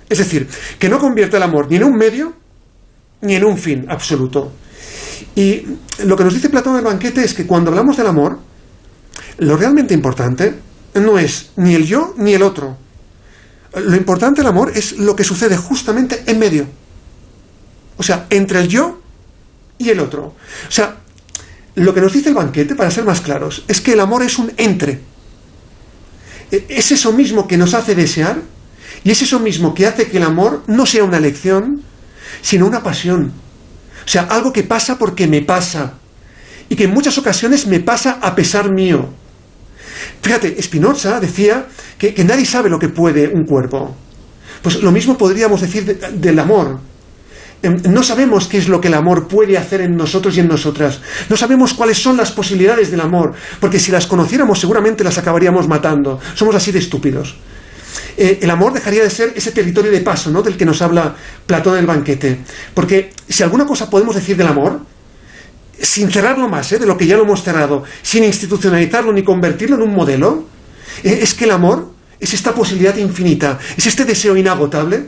Es 0.09 0.17
decir, 0.17 0.47
que 0.79 0.89
no 0.89 0.99
convierta 0.99 1.37
el 1.37 1.43
amor 1.43 1.67
ni 1.69 1.75
en 1.75 1.83
un 1.83 1.95
medio 1.95 2.33
ni 3.21 3.35
en 3.35 3.43
un 3.43 3.57
fin 3.57 3.85
absoluto. 3.89 4.51
Y 5.35 5.65
lo 6.05 6.15
que 6.15 6.23
nos 6.23 6.33
dice 6.33 6.49
Platón 6.49 6.73
en 6.73 6.79
el 6.79 6.85
banquete 6.85 7.23
es 7.23 7.33
que 7.33 7.45
cuando 7.45 7.69
hablamos 7.69 7.97
del 7.97 8.07
amor, 8.07 8.39
lo 9.37 9.57
realmente 9.57 9.93
importante 9.93 10.55
no 10.95 11.19
es 11.19 11.51
ni 11.57 11.75
el 11.75 11.85
yo 11.85 12.13
ni 12.17 12.33
el 12.33 12.41
otro, 12.41 12.77
lo 13.73 13.95
importante 13.95 14.41
del 14.41 14.47
amor 14.47 14.71
es 14.75 14.93
lo 14.97 15.15
que 15.15 15.23
sucede 15.23 15.57
justamente 15.57 16.23
en 16.25 16.39
medio. 16.39 16.67
O 17.97 18.03
sea, 18.03 18.27
entre 18.29 18.59
el 18.59 18.67
yo 18.67 19.01
y 19.77 19.89
el 19.89 19.99
otro. 19.99 20.35
O 20.67 20.71
sea, 20.71 20.97
lo 21.75 21.93
que 21.93 22.01
nos 22.01 22.13
dice 22.13 22.29
el 22.29 22.35
banquete, 22.35 22.75
para 22.75 22.91
ser 22.91 23.05
más 23.05 23.21
claros, 23.21 23.63
es 23.67 23.81
que 23.81 23.93
el 23.93 23.99
amor 23.99 24.23
es 24.23 24.37
un 24.37 24.51
entre. 24.57 25.01
E, 26.51 26.65
es 26.69 26.91
eso 26.91 27.11
mismo 27.11 27.47
que 27.47 27.57
nos 27.57 27.73
hace 27.73 27.95
desear 27.95 28.41
y 29.03 29.11
es 29.11 29.21
eso 29.21 29.39
mismo 29.39 29.73
que 29.73 29.85
hace 29.85 30.09
que 30.09 30.17
el 30.17 30.23
amor 30.23 30.63
no 30.67 30.85
sea 30.85 31.03
una 31.03 31.17
elección, 31.17 31.83
sino 32.41 32.67
una 32.67 32.83
pasión. 32.83 33.31
O 34.05 34.07
sea, 34.07 34.23
algo 34.23 34.51
que 34.51 34.63
pasa 34.63 34.97
porque 34.97 35.27
me 35.27 35.41
pasa 35.41 35.93
y 36.69 36.75
que 36.75 36.85
en 36.85 36.93
muchas 36.93 37.17
ocasiones 37.17 37.67
me 37.67 37.79
pasa 37.79 38.19
a 38.21 38.35
pesar 38.35 38.71
mío. 38.71 39.09
Fíjate, 40.21 40.61
Spinoza 40.61 41.19
decía 41.19 41.67
que, 41.97 42.23
nadie 42.23 42.45
sabe 42.45 42.69
lo 42.69 42.79
que 42.79 42.89
puede 42.89 43.27
un 43.27 43.45
cuerpo. 43.45 43.95
Pues 44.61 44.81
lo 44.81 44.91
mismo 44.91 45.17
podríamos 45.17 45.61
decir 45.61 45.85
del 45.85 46.39
amor. 46.39 46.79
Em, 47.61 47.81
no 47.89 48.03
sabemos 48.03 48.47
qué 48.47 48.57
es 48.57 48.69
lo 48.69 48.79
que 48.79 48.87
el 48.87 48.93
amor 48.93 49.27
puede 49.27 49.57
hacer 49.57 49.81
en 49.81 49.95
nosotros 49.95 50.35
y 50.37 50.39
en 50.39 50.47
nosotras. 50.47 51.01
No 51.29 51.35
sabemos 51.35 51.73
cuáles 51.73 51.97
son 51.97 52.15
las 52.15 52.31
posibilidades 52.31 52.91
del 52.91 53.01
amor, 53.01 53.33
porque 53.59 53.79
si 53.79 53.91
las 53.91 54.07
conociéramos 54.07 54.59
seguramente 54.59 55.03
las 55.03 55.17
acabaríamos 55.17 55.67
matando. 55.67 56.19
Somos 56.35 56.55
así 56.55 56.71
de 56.71 56.79
estúpidos. 56.79 57.35
Eh, 58.17 58.39
el 58.41 58.49
amor 58.49 58.73
dejaría 58.73 59.03
de 59.03 59.09
ser 59.09 59.33
ese 59.35 59.51
territorio 59.51 59.91
de 59.91 60.01
paso 60.01 60.29
¿no? 60.29 60.41
del 60.41 60.57
que 60.57 60.65
nos 60.65 60.81
habla 60.81 61.15
Platón 61.45 61.75
en 61.75 61.79
el 61.79 61.85
banquete. 61.85 62.39
Porque 62.73 63.11
si 63.27 63.43
alguna 63.43 63.65
cosa 63.65 63.89
podemos 63.89 64.15
decir 64.15 64.35
del 64.35 64.47
amor, 64.47 64.81
sin 65.81 66.11
cerrarlo 66.11 66.47
más 66.49 66.71
¿eh? 66.71 66.79
de 66.79 66.85
lo 66.85 66.97
que 66.97 67.07
ya 67.07 67.15
lo 67.15 67.23
hemos 67.23 67.43
cerrado, 67.43 67.83
sin 68.01 68.23
institucionalizarlo 68.23 69.13
ni 69.13 69.23
convertirlo 69.23 69.75
en 69.75 69.83
un 69.83 69.95
modelo, 69.95 70.45
eh, 71.03 71.19
es 71.21 71.33
que 71.33 71.45
el 71.45 71.51
amor 71.51 71.93
es 72.19 72.33
esta 72.33 72.53
posibilidad 72.53 72.95
infinita, 72.97 73.59
es 73.77 73.85
este 73.87 74.05
deseo 74.05 74.35
inagotable, 74.35 75.07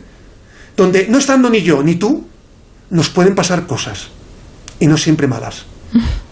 donde 0.76 1.08
no 1.08 1.18
estando 1.18 1.50
ni 1.50 1.62
yo 1.62 1.84
ni 1.84 1.96
tú, 1.96 2.26
nos 2.90 3.10
pueden 3.10 3.36
pasar 3.36 3.68
cosas, 3.68 4.10
y 4.80 4.88
no 4.88 4.98
siempre 4.98 5.28
malas. 5.28 5.66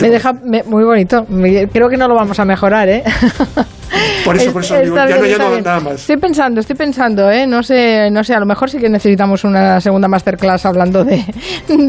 Me 0.00 0.10
deja 0.10 0.32
muy 0.32 0.84
bonito. 0.84 1.26
creo 1.72 1.88
que 1.88 1.96
no 1.96 2.08
lo 2.08 2.14
vamos 2.14 2.38
a 2.40 2.44
mejorar, 2.44 2.88
¿eh? 2.88 3.04
Por 4.24 4.36
eso, 4.36 4.52
por 4.52 4.62
eso, 4.62 4.78
digo, 4.80 4.96
ya, 4.96 5.06
no, 5.06 5.26
ya 5.26 5.38
no 5.38 5.60
nada 5.60 5.80
más. 5.80 6.00
Estoy 6.00 6.16
pensando, 6.16 6.60
estoy 6.60 6.76
pensando, 6.76 7.30
¿eh? 7.30 7.46
No 7.46 7.62
sé, 7.62 8.10
no 8.10 8.22
sé, 8.24 8.34
a 8.34 8.40
lo 8.40 8.46
mejor 8.46 8.70
sí 8.70 8.78
que 8.78 8.88
necesitamos 8.88 9.44
una 9.44 9.80
segunda 9.80 10.08
masterclass 10.08 10.66
hablando 10.66 11.04
de, 11.04 11.24
del, 11.68 11.86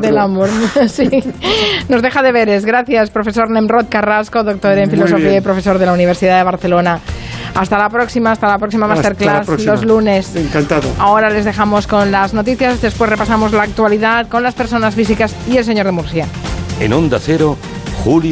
del, 0.00 0.18
amor. 0.18 0.48
sí. 0.88 1.08
Nos 1.88 2.02
deja 2.02 2.22
deberes. 2.22 2.64
Gracias, 2.64 3.10
profesor 3.10 3.50
Nemrod 3.50 3.86
Carrasco, 3.88 4.42
doctor 4.42 4.78
en 4.78 4.90
filosofía 4.90 5.36
y 5.36 5.40
profesor 5.40 5.78
de 5.78 5.86
la 5.86 5.92
Universidad 5.92 6.38
de 6.38 6.44
Barcelona. 6.44 7.00
Hasta 7.54 7.78
la 7.78 7.88
próxima, 7.88 8.32
hasta 8.32 8.48
la 8.48 8.58
próxima 8.58 8.86
masterclass 8.86 9.64
los 9.64 9.84
lunes. 9.84 10.34
Encantado. 10.34 10.88
Ahora 10.98 11.30
les 11.30 11.44
dejamos 11.44 11.86
con 11.86 12.10
las 12.10 12.34
noticias, 12.34 12.82
después 12.82 13.08
repasamos 13.08 13.52
la 13.52 13.62
actualidad 13.62 14.28
con 14.28 14.42
las 14.42 14.54
personas 14.54 14.94
físicas 14.94 15.34
y 15.48 15.56
el 15.56 15.64
señor 15.64 15.86
de 15.86 15.92
Murcia. 15.92 16.26
En 16.80 16.92
Onda 16.92 17.18
Cero, 17.20 17.56
Julia. 18.02 18.22